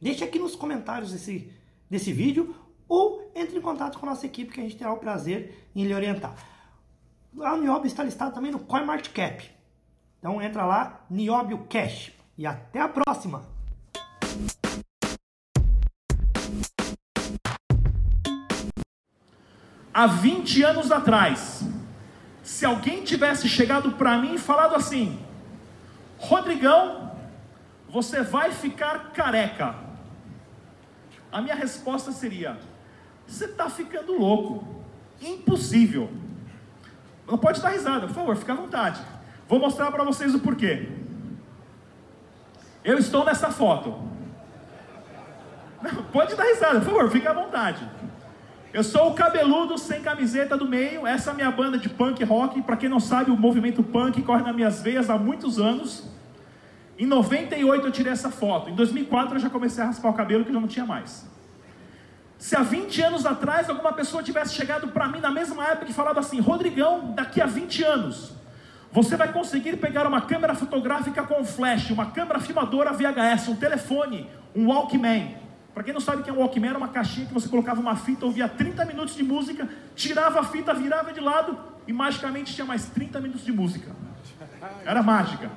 deixe 0.00 0.22
aqui 0.22 0.38
nos 0.38 0.54
comentários 0.54 1.10
desse, 1.10 1.50
desse 1.90 2.12
vídeo 2.12 2.54
ou 2.88 3.30
entre 3.34 3.58
em 3.58 3.60
contato 3.60 3.98
com 3.98 4.06
a 4.06 4.10
nossa 4.10 4.24
equipe 4.24 4.52
que 4.52 4.60
a 4.60 4.62
gente 4.62 4.76
terá 4.76 4.92
o 4.92 4.98
prazer 4.98 5.68
em 5.74 5.84
lhe 5.84 5.94
orientar. 5.94 6.34
A 7.40 7.56
Nióbio 7.56 7.88
está 7.88 8.04
listada 8.04 8.30
também 8.30 8.52
no 8.52 8.60
CoinMarketCap. 8.60 9.50
Então 10.18 10.40
entra 10.40 10.64
lá, 10.64 11.04
Nióbio 11.10 11.66
Cash. 11.68 12.12
E 12.38 12.46
até 12.46 12.80
a 12.80 12.88
próxima! 12.88 13.42
Há 19.92 20.06
20 20.06 20.62
anos 20.62 20.92
atrás, 20.92 21.68
se 22.44 22.64
alguém 22.64 23.02
tivesse 23.02 23.48
chegado 23.48 23.90
para 23.92 24.16
mim 24.18 24.34
e 24.34 24.38
falado 24.38 24.76
assim: 24.76 25.18
Rodrigão, 26.16 27.10
você 27.88 28.22
vai 28.22 28.52
ficar 28.52 29.10
careca. 29.10 29.74
A 31.32 31.42
minha 31.42 31.56
resposta 31.56 32.12
seria: 32.12 32.56
Você 33.26 33.46
está 33.46 33.68
ficando 33.68 34.16
louco. 34.16 34.64
Impossível. 35.20 36.08
Não 37.26 37.36
pode 37.36 37.60
dar 37.60 37.70
risada, 37.70 38.06
por 38.06 38.14
favor, 38.14 38.36
fica 38.36 38.52
à 38.52 38.56
vontade. 38.56 39.02
Vou 39.48 39.58
mostrar 39.58 39.90
para 39.90 40.04
vocês 40.04 40.32
o 40.36 40.38
porquê. 40.38 41.07
Eu 42.84 42.98
estou 42.98 43.24
nessa 43.24 43.50
foto. 43.50 43.94
Não, 45.82 46.02
pode 46.04 46.34
dar 46.34 46.44
risada, 46.44 46.80
por 46.80 46.86
favor, 46.86 47.10
fica 47.10 47.30
à 47.30 47.32
vontade. 47.32 47.88
Eu 48.72 48.84
sou 48.84 49.10
o 49.10 49.14
cabeludo 49.14 49.78
sem 49.78 50.02
camiseta 50.02 50.56
do 50.56 50.66
meio. 50.66 51.06
Essa 51.06 51.30
é 51.30 51.32
a 51.32 51.36
minha 51.36 51.50
banda 51.50 51.78
de 51.78 51.88
punk 51.88 52.22
rock. 52.24 52.60
Para 52.62 52.76
quem 52.76 52.88
não 52.88 53.00
sabe, 53.00 53.30
o 53.30 53.36
movimento 53.36 53.82
punk 53.82 54.20
corre 54.22 54.42
nas 54.42 54.54
minhas 54.54 54.82
veias 54.82 55.08
há 55.08 55.16
muitos 55.16 55.58
anos. 55.58 56.04
Em 56.98 57.06
98 57.06 57.86
eu 57.86 57.92
tirei 57.92 58.12
essa 58.12 58.30
foto. 58.30 58.68
Em 58.68 58.74
2004 58.74 59.36
eu 59.36 59.40
já 59.40 59.48
comecei 59.48 59.82
a 59.82 59.86
raspar 59.86 60.10
o 60.10 60.14
cabelo 60.14 60.44
que 60.44 60.52
já 60.52 60.60
não 60.60 60.68
tinha 60.68 60.84
mais. 60.84 61.26
Se 62.36 62.54
há 62.56 62.62
20 62.62 63.02
anos 63.02 63.26
atrás 63.26 63.70
alguma 63.70 63.92
pessoa 63.92 64.22
tivesse 64.22 64.54
chegado 64.54 64.88
para 64.88 65.08
mim 65.08 65.20
na 65.20 65.30
mesma 65.30 65.64
época 65.64 65.90
e 65.90 65.94
falado 65.94 66.18
assim: 66.18 66.40
Rodrigão, 66.40 67.12
daqui 67.14 67.40
a 67.40 67.46
20 67.46 67.82
anos, 67.84 68.32
você 68.90 69.16
vai 69.16 69.32
conseguir 69.32 69.76
pegar 69.76 70.06
uma 70.06 70.22
câmera 70.22 70.54
fotográfica 70.54 71.22
com 71.22 71.44
flash, 71.44 71.90
uma 71.90 72.06
câmera 72.06 72.40
filmadora 72.40 72.92
VHS, 72.92 73.48
um 73.48 73.56
telefone, 73.56 74.28
um 74.54 74.68
Walkman 74.68 75.36
para 75.78 75.84
quem 75.84 75.94
não 75.94 76.00
sabe 76.00 76.22
o 76.22 76.24
que 76.24 76.30
é 76.30 76.32
um 76.32 76.38
Walkman, 76.38 76.70
era 76.70 76.76
uma 76.76 76.88
caixinha 76.88 77.24
que 77.24 77.32
você 77.32 77.48
colocava 77.48 77.80
uma 77.80 77.94
fita, 77.94 78.26
ouvia 78.26 78.48
30 78.48 78.84
minutos 78.84 79.14
de 79.14 79.22
música, 79.22 79.68
tirava 79.94 80.40
a 80.40 80.42
fita, 80.42 80.74
virava 80.74 81.12
de 81.12 81.20
lado 81.20 81.56
e 81.86 81.92
magicamente 81.92 82.52
tinha 82.52 82.64
mais 82.64 82.86
30 82.86 83.20
minutos 83.20 83.44
de 83.44 83.52
música. 83.52 83.92
Era 84.84 85.04
mágica. 85.04 85.48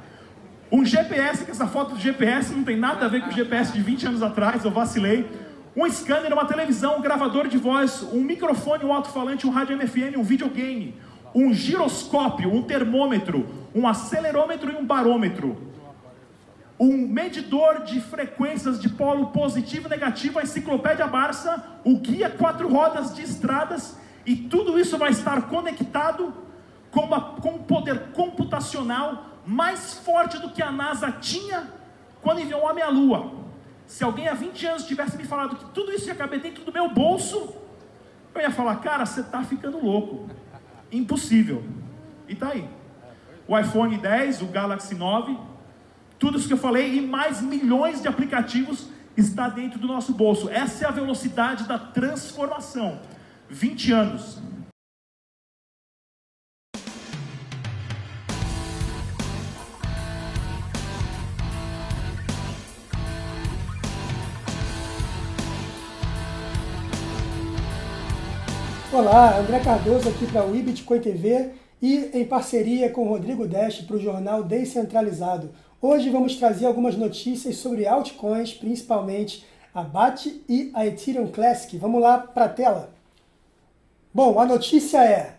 Um 0.72 0.86
GPS, 0.86 1.44
que 1.44 1.50
essa 1.50 1.66
foto 1.66 1.96
do 1.96 2.00
GPS 2.00 2.54
não 2.54 2.64
tem 2.64 2.78
nada 2.78 3.08
a 3.08 3.10
ver 3.10 3.22
com 3.22 3.30
o 3.30 3.32
GPS 3.32 3.74
de 3.74 3.82
20 3.82 4.10
anos 4.10 4.22
atrás, 4.22 4.64
eu 4.64 4.70
vacilei. 4.70 5.28
Um 5.76 5.90
scanner, 5.90 6.32
uma 6.32 6.46
televisão, 6.46 7.00
um 7.00 7.02
gravador 7.02 7.48
de 7.48 7.58
voz, 7.58 8.04
um 8.14 8.22
microfone, 8.22 8.86
um 8.86 8.94
alto-falante, 8.94 9.48
um 9.48 9.50
rádio 9.50 9.76
MFM, 9.76 10.20
um 10.20 10.24
videogame, 10.24 10.94
um 11.34 11.54
giroscópio, 11.54 12.54
um 12.54 12.62
termômetro, 12.62 13.48
um 13.74 13.88
acelerômetro 13.88 14.72
e 14.72 14.76
um 14.76 14.86
barômetro 14.86 15.72
um 16.82 16.98
medidor 16.98 17.84
de 17.84 18.02
frequências 18.02 18.82
de 18.82 18.90
polo 18.90 19.28
positivo 19.28 19.86
e 19.86 19.90
negativo, 19.92 20.40
a 20.40 20.42
enciclopédia 20.42 21.06
Barça, 21.06 21.64
o 21.86 21.96
guia 22.00 22.28
quatro 22.28 22.68
rodas 22.68 23.14
de 23.14 23.22
estradas, 23.22 23.96
e 24.26 24.36
tudo 24.36 24.80
isso 24.80 24.98
vai 24.98 25.12
estar 25.12 25.44
conectado 25.44 26.34
com, 26.90 27.02
uma, 27.02 27.22
com 27.36 27.52
um 27.52 27.60
poder 27.60 28.08
computacional 28.14 29.26
mais 29.46 29.94
forte 29.94 30.40
do 30.40 30.50
que 30.50 30.64
a 30.64 30.72
NASA 30.72 31.12
tinha 31.12 31.72
quando 32.20 32.42
enviou 32.42 32.62
um 32.62 32.66
homem 32.66 32.84
à 32.84 32.90
Lua. 32.90 33.32
Se 33.86 34.04
alguém 34.04 34.28
há 34.28 34.34
20 34.34 34.66
anos 34.66 34.86
tivesse 34.86 35.18
me 35.18 35.26
falado 35.26 35.58
que 35.58 35.66
tudo 35.66 35.92
isso 35.92 36.08
ia 36.08 36.16
caber 36.16 36.40
dentro 36.40 36.64
do 36.64 36.74
meu 36.74 36.90
bolso, 36.90 37.56
eu 38.34 38.42
ia 38.42 38.50
falar, 38.50 38.78
cara, 38.78 39.06
você 39.06 39.22
está 39.22 39.44
ficando 39.44 39.78
louco. 39.78 40.28
Impossível. 40.92 41.64
E 42.28 42.36
tá 42.36 42.50
aí. 42.50 42.68
O 43.48 43.58
iPhone 43.58 43.98
10, 43.98 44.42
o 44.42 44.48
Galaxy 44.48 44.96
9, 44.96 45.38
tudo 46.18 46.38
isso 46.38 46.48
que 46.48 46.54
eu 46.54 46.58
falei 46.58 46.98
e 46.98 47.02
mais 47.02 47.42
milhões 47.42 48.02
de 48.02 48.08
aplicativos 48.08 48.88
está 49.18 49.50
dentro 49.50 49.80
do 49.80 49.88
nosso 49.88 50.14
bolso. 50.14 50.50
Essa 50.50 50.86
é 50.86 50.88
a 50.88 50.92
velocidade 50.92 51.68
da 51.68 51.78
transformação. 51.78 53.00
20 53.50 53.92
anos. 53.92 54.42
Olá, 69.02 69.40
André 69.40 69.60
Cardoso 69.62 70.10
aqui 70.10 70.28
para 70.28 70.46
o 70.46 70.56
Ibitcoin 70.56 71.00
TV 71.00 71.50
e 71.82 72.12
em 72.14 72.24
parceria 72.24 72.88
com 72.88 73.08
Rodrigo 73.08 73.48
Dash 73.48 73.82
para 73.82 73.96
o 73.96 74.00
jornal 74.00 74.44
Descentralizado. 74.44 75.50
Hoje 75.82 76.12
vamos 76.12 76.36
trazer 76.36 76.68
algumas 76.68 76.96
notícias 76.96 77.56
sobre 77.56 77.88
altcoins, 77.88 78.54
principalmente 78.54 79.44
a 79.74 79.82
BAT 79.82 80.28
e 80.48 80.70
a 80.76 80.86
Ethereum 80.86 81.32
Classic. 81.32 81.76
Vamos 81.80 82.00
lá 82.00 82.20
para 82.20 82.46
a 82.46 82.50
tela. 82.50 82.94
Bom, 84.14 84.40
a 84.40 84.46
notícia 84.46 85.04
é 85.04 85.34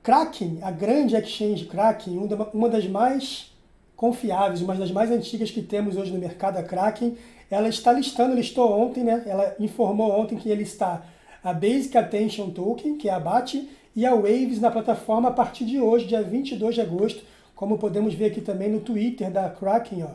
Kraken, 0.00 0.60
a 0.62 0.70
grande 0.70 1.16
exchange 1.16 1.64
Kraken, 1.64 2.16
uma 2.54 2.68
das 2.68 2.86
mais 2.86 3.52
confiáveis, 3.96 4.62
uma 4.62 4.76
das 4.76 4.92
mais 4.92 5.10
antigas 5.10 5.50
que 5.50 5.62
temos 5.62 5.96
hoje 5.96 6.12
no 6.12 6.20
mercado, 6.20 6.58
a 6.58 6.62
Kraken, 6.62 7.16
ela 7.50 7.68
está 7.68 7.90
listando, 7.90 8.36
listou 8.36 8.70
ontem, 8.70 9.02
né? 9.02 9.24
Ela 9.26 9.56
informou 9.58 10.12
ontem 10.12 10.38
que 10.38 10.48
ele 10.48 10.62
está 10.62 11.02
a 11.48 11.52
Basic 11.54 11.96
Attention 11.96 12.50
Token, 12.50 12.98
que 12.98 13.08
é 13.08 13.12
a 13.12 13.18
BAT, 13.18 13.66
e 13.96 14.04
a 14.04 14.14
Waves 14.14 14.60
na 14.60 14.70
plataforma 14.70 15.30
a 15.30 15.32
partir 15.32 15.64
de 15.64 15.80
hoje, 15.80 16.04
dia 16.04 16.20
22 16.20 16.74
de 16.74 16.82
agosto, 16.82 17.24
como 17.56 17.78
podemos 17.78 18.12
ver 18.12 18.26
aqui 18.26 18.42
também 18.42 18.70
no 18.70 18.80
Twitter 18.80 19.30
da 19.30 19.48
Kraken, 19.48 20.02
ó. 20.02 20.10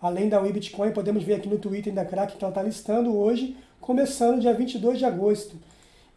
além 0.00 0.28
da 0.28 0.40
Bitcoin, 0.40 0.92
podemos 0.92 1.24
ver 1.24 1.34
aqui 1.34 1.48
no 1.48 1.58
Twitter 1.58 1.92
da 1.92 2.04
Kraken 2.04 2.36
que 2.38 2.44
ela 2.44 2.52
está 2.52 2.62
listando 2.62 3.16
hoje, 3.16 3.56
começando 3.80 4.40
dia 4.40 4.54
22 4.54 5.00
de 5.00 5.04
agosto. 5.04 5.56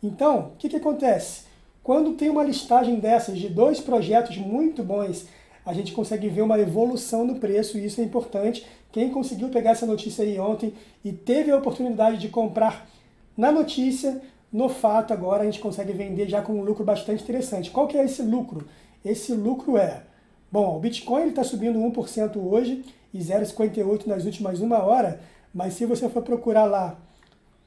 Então, 0.04 0.52
o 0.54 0.58
que, 0.60 0.70
que 0.70 0.76
acontece? 0.76 1.46
Quando 1.82 2.14
tem 2.14 2.30
uma 2.30 2.44
listagem 2.44 3.00
dessas 3.00 3.40
de 3.40 3.50
dois 3.50 3.80
projetos 3.80 4.38
muito 4.38 4.84
bons, 4.84 5.26
a 5.66 5.74
gente 5.74 5.94
consegue 5.94 6.30
ver 6.30 6.44
uma 6.44 6.60
evolução 6.60 7.26
no 7.26 7.40
preço 7.40 7.76
e 7.76 7.86
isso 7.86 8.02
é 8.02 8.04
importante. 8.04 8.64
Quem 8.92 9.10
conseguiu 9.10 9.50
pegar 9.50 9.72
essa 9.72 9.88
notícia 9.88 10.24
aí 10.24 10.40
ontem 10.40 10.76
e 11.04 11.12
teve 11.12 11.50
a 11.50 11.58
oportunidade 11.58 12.20
de 12.20 12.30
comprar 12.30 12.88
na 13.36 13.52
notícia, 13.54 14.22
no 14.52 14.70
fato 14.70 15.14
agora 15.14 15.44
a 15.44 15.46
gente 15.46 15.60
consegue 15.60 15.94
vender 15.94 16.28
já 16.28 16.42
com 16.42 16.54
um 16.54 16.64
lucro 16.64 16.84
bastante 16.84 17.24
interessante. 17.24 17.70
Qual 17.70 17.88
que 17.88 17.98
é 17.98 18.04
esse 18.04 18.22
lucro? 18.22 18.68
Esse 19.04 19.34
lucro 19.34 19.78
é, 19.78 20.04
bom, 20.52 20.76
o 20.76 20.80
Bitcoin 20.80 21.28
está 21.28 21.44
subindo 21.44 21.80
1% 21.80 22.38
hoje 22.38 22.84
e 23.14 23.20
0,58 23.20 24.08
nas 24.08 24.26
últimas 24.26 24.60
uma 24.60 24.84
hora, 24.84 25.22
mas 25.54 25.74
se 25.74 25.86
você 25.86 26.10
for 26.10 26.24
procurar 26.24 26.66
lá 26.66 27.00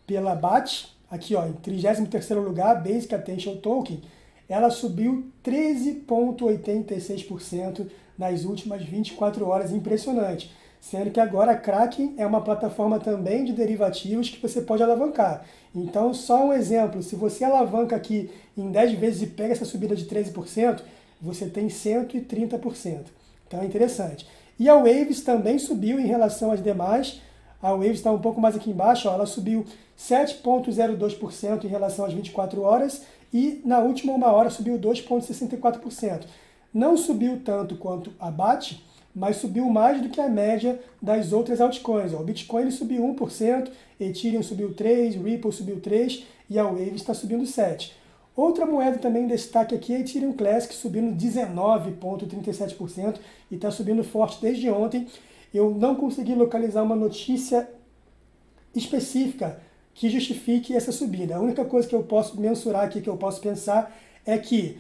pela 0.07 0.35
BAT, 0.35 0.87
aqui 1.11 1.35
ó, 1.35 1.47
em 1.47 1.53
33º 1.53 2.43
lugar, 2.43 2.83
Basic 2.83 3.15
Attention 3.15 3.57
Token, 3.57 4.01
ela 4.49 4.71
subiu 4.71 5.27
13,86% 5.45 7.87
nas 8.19 8.45
últimas 8.45 8.83
24 8.83 9.49
horas, 9.49 9.73
impressionante. 9.73 10.51
Sendo 10.83 11.13
que 11.13 11.21
agora 11.21 11.53
a 11.53 11.57
Kraken 11.57 12.15
é 12.19 12.27
uma 12.27 12.41
plataforma 12.41 12.99
também 12.99 13.45
de 13.45 13.53
derivativos 13.53 14.29
que 14.29 14.43
você 14.43 14.61
pode 14.61 14.83
alavancar. 14.83 15.45
Então, 15.73 16.13
só 16.13 16.47
um 16.47 16.53
exemplo, 16.53 17.05
se 17.05 17.15
você 17.15 17.45
alavanca 17.45 17.95
aqui 17.95 18.29
em 18.59 18.69
10 18.69 18.95
vezes 18.95 19.23
e 19.23 19.27
pega 19.29 19.53
essa 19.53 19.65
subida 19.65 19.95
de 19.95 20.05
13%, 20.07 20.81
você 21.21 21.47
tem 21.47 21.69
130%. 21.69 23.05
Então 23.47 23.61
é 23.61 23.65
interessante. 23.65 24.27
E 24.59 24.69
a 24.69 24.75
Waves 24.75 25.23
também 25.23 25.57
subiu 25.57 26.01
em 26.01 26.07
relação 26.07 26.51
às 26.51 26.61
demais. 26.61 27.21
A 27.63 27.71
Waves 27.71 27.99
está 27.99 28.11
um 28.11 28.19
pouco 28.19 28.41
mais 28.41 28.57
aqui 28.57 28.69
embaixo, 28.69 29.09
ó, 29.09 29.15
ela 29.15 29.25
subiu 29.25 29.65
7,02% 29.97 31.63
em 31.63 31.69
relação 31.69 32.05
às 32.05 32.13
24 32.13 32.61
horas 32.61 33.03
e 33.33 33.63
na 33.65 33.79
última 33.79 34.13
uma 34.13 34.33
hora 34.33 34.51
subiu 34.51 34.77
2,64%. 34.81 36.25
Não 36.75 36.97
subiu 36.97 37.41
tanto 37.45 37.77
quanto 37.77 38.13
a 38.19 38.33
BAT, 38.33 38.83
mas 39.15 39.37
subiu 39.37 39.69
mais 39.69 40.01
do 40.01 40.09
que 40.09 40.21
a 40.21 40.29
média 40.29 40.81
das 41.01 41.33
outras 41.33 41.61
altcoins. 41.61 42.13
O 42.13 42.19
Bitcoin 42.19 42.63
ele 42.63 42.71
subiu 42.71 43.03
1%, 43.03 43.71
Ethereum 44.01 44.43
subiu 44.43 44.75
3%, 44.75 45.23
Ripple 45.23 45.53
subiu 45.53 45.81
3% 45.81 46.23
e 46.49 46.59
a 46.59 46.65
Wave 46.65 46.95
está 46.95 47.15
subindo 47.15 47.45
7%. 47.45 47.91
Outra 48.35 48.65
moeda 48.65 48.99
também 48.99 49.25
em 49.25 49.29
destaque 49.29 49.75
aqui 49.75 49.93
é 49.93 49.97
a 49.97 50.01
Ethereum 50.01 50.33
Classic, 50.33 50.75
subindo 50.75 51.15
19,37% 51.15 53.19
e 53.51 53.57
está 53.57 53.71
subindo 53.71 54.03
forte 54.03 54.41
desde 54.41 54.71
ontem. 54.71 55.07
Eu 55.53 55.71
não 55.71 55.95
consegui 55.95 56.35
localizar 56.35 56.83
uma 56.83 56.97
notícia 56.97 57.69
específica 58.75 59.61
que 59.95 60.09
justifique 60.09 60.75
essa 60.75 60.91
subida. 60.91 61.37
A 61.37 61.41
única 61.41 61.63
coisa 61.67 61.87
que 61.87 61.95
eu 61.95 62.03
posso 62.03 62.41
mensurar 62.41 62.85
aqui, 62.85 63.03
que 63.03 63.11
eu 63.11 63.19
posso 63.19 63.39
pensar, 63.41 63.95
é 64.25 64.39
que 64.39 64.79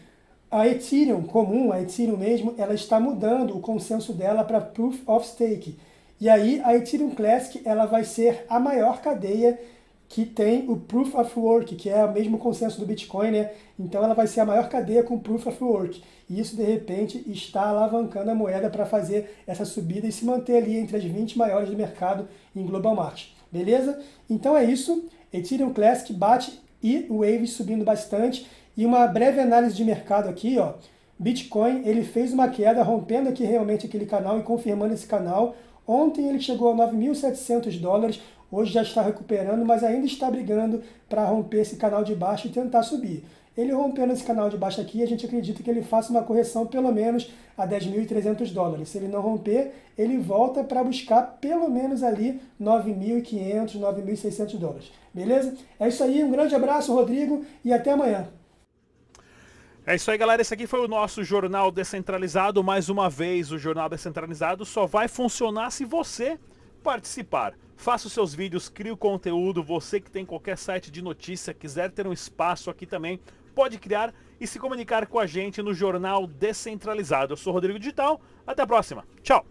a 0.53 0.69
Ethereum 0.69 1.23
comum, 1.23 1.73
a 1.73 1.81
Ethereum 1.81 2.19
mesmo, 2.19 2.55
ela 2.59 2.75
está 2.75 3.01
mudando 3.01 3.57
o 3.57 3.61
consenso 3.61 4.12
dela 4.12 4.45
para 4.45 4.61
Proof 4.61 5.01
of 5.09 5.27
Stake. 5.27 5.79
E 6.21 6.29
aí 6.29 6.61
a 6.62 6.77
Ethereum 6.77 7.11
Classic 7.11 7.62
ela 7.65 7.87
vai 7.87 8.05
ser 8.05 8.45
a 8.51 8.61
maior 8.61 9.01
cadeia 9.01 9.59
que 10.11 10.27
tem 10.27 10.69
o 10.69 10.77
Proof 10.77 11.15
of 11.15 11.38
Work, 11.38 11.75
que 11.75 11.88
é 11.88 12.05
o 12.05 12.12
mesmo 12.12 12.37
consenso 12.37 12.79
do 12.79 12.85
Bitcoin, 12.85 13.31
né? 13.31 13.51
Então 13.81 14.05
ela 14.05 14.12
vai 14.12 14.27
ser 14.27 14.41
a 14.41 14.45
maior 14.45 14.69
cadeia 14.69 15.03
com 15.03 15.19
Proof 15.19 15.47
of 15.47 15.65
Work. 15.65 16.03
E 16.29 16.38
isso 16.38 16.55
de 16.55 16.62
repente 16.62 17.25
está 17.33 17.69
alavancando 17.69 18.31
a 18.31 18.35
moeda 18.35 18.69
para 18.69 18.85
fazer 18.85 19.38
essa 19.47 19.65
subida 19.65 20.07
e 20.07 20.12
se 20.12 20.27
manter 20.27 20.59
ali 20.59 20.77
entre 20.77 20.99
as 20.99 21.03
20 21.03 21.38
maiores 21.38 21.71
do 21.71 21.77
mercado 21.79 22.29
em 22.55 22.67
global 22.67 22.95
market. 22.95 23.29
Beleza? 23.51 23.99
Então 24.29 24.55
é 24.55 24.62
isso. 24.65 25.09
Ethereum 25.33 25.73
Classic 25.73 26.12
bate 26.12 26.61
e 26.83 27.07
o 27.09 27.21
Wave 27.21 27.47
subindo 27.47 27.85
bastante. 27.85 28.47
E 28.77 28.87
uma 28.87 29.07
breve 29.07 29.41
análise 29.41 29.75
de 29.75 29.85
mercado 29.85 30.29
aqui, 30.29 30.59
ó. 30.59 30.75
Bitcoin, 31.19 31.83
ele 31.85 32.03
fez 32.03 32.33
uma 32.33 32.49
queda, 32.49 32.83
rompendo 32.83 33.29
aqui 33.29 33.45
realmente 33.45 33.87
aquele 33.87 34.07
canal 34.07 34.39
e 34.39 34.43
confirmando 34.43 34.95
esse 34.95 35.07
canal. 35.07 35.55
Ontem 35.87 36.29
ele 36.29 36.41
chegou 36.41 36.73
a 36.73 36.89
9.700 36.89 37.79
dólares, 37.81 38.21
hoje 38.51 38.73
já 38.73 38.83
está 38.83 39.03
recuperando, 39.03 39.65
mas 39.65 39.85
ainda 39.85 40.07
está 40.07 40.31
brigando 40.31 40.83
para 41.09 41.25
romper 41.25 41.61
esse 41.61 41.77
canal 41.77 42.03
de 42.03 42.15
baixo 42.15 42.47
e 42.49 42.51
tentar 42.51 42.83
subir. 42.83 43.25
Ele 43.57 43.73
rompendo 43.73 44.15
esse 44.15 44.25
canal 44.25 44.49
de 44.49 44.57
baixo 44.57 44.81
aqui, 44.81 45.03
a 45.03 45.07
gente 45.07 45.27
acredita 45.27 45.63
que 45.63 45.69
ele 45.69 45.83
faça 45.83 46.11
uma 46.11 46.23
correção 46.23 46.67
pelo 46.67 46.91
menos 46.91 47.31
a 47.57 47.69
10.300 47.69 48.51
dólares. 48.53 48.89
Se 48.89 48.97
ele 48.97 49.09
não 49.09 49.21
romper, 49.21 49.73
ele 49.99 50.17
volta 50.17 50.65
para 50.65 50.83
buscar 50.83 51.39
pelo 51.39 51.69
menos 51.69 52.03
ali 52.03 52.41
9.500, 52.61 53.79
9.600 53.79 54.59
dólares. 54.59 54.91
Beleza? 55.13 55.55
É 55.79 55.87
isso 55.87 56.03
aí, 56.03 56.25
um 56.25 56.31
grande 56.31 56.55
abraço, 56.55 56.95
Rodrigo, 56.95 57.45
e 57.63 57.73
até 57.73 57.91
amanhã. 57.91 58.27
É 59.85 59.97
isso 59.97 60.09
aí, 60.12 60.16
galera. 60.16 60.40
Esse 60.40 60.55
aqui 60.55 60.64
foi 60.64 60.79
o 60.79 60.87
nosso 60.87 61.25
Jornal 61.25 61.73
Descentralizado. 61.73 62.62
Mais 62.62 62.88
uma 62.88 63.11
vez, 63.11 63.51
o 63.51 63.59
Jornal 63.59 63.88
Descentralizado 63.88 64.64
só 64.64 64.87
vai 64.87 65.09
funcionar 65.09 65.73
se 65.73 65.85
você 65.85 66.38
participar. 66.85 67.55
Faça 67.77 68.07
os 68.07 68.12
seus 68.12 68.33
vídeos, 68.33 68.68
crie 68.68 68.92
o 68.92 68.97
conteúdo. 68.97 69.61
Você 69.61 69.99
que 69.99 70.09
tem 70.09 70.25
qualquer 70.25 70.57
site 70.57 70.88
de 70.88 71.03
notícia, 71.03 71.53
quiser 71.53 71.90
ter 71.90 72.07
um 72.07 72.12
espaço 72.12 72.71
aqui 72.71 72.87
também, 72.87 73.18
pode 73.57 73.77
criar 73.77 74.14
e 74.40 74.47
se 74.47 74.61
comunicar 74.61 75.05
com 75.09 75.18
a 75.18 75.27
gente 75.27 75.61
no 75.61 75.75
Jornal 75.75 76.29
Descentralizado. 76.29 77.33
Eu 77.33 77.37
sou 77.37 77.53
Rodrigo 77.53 77.77
Digital. 77.77 78.21
Até 78.47 78.62
a 78.62 78.66
próxima. 78.68 79.05
Tchau. 79.21 79.45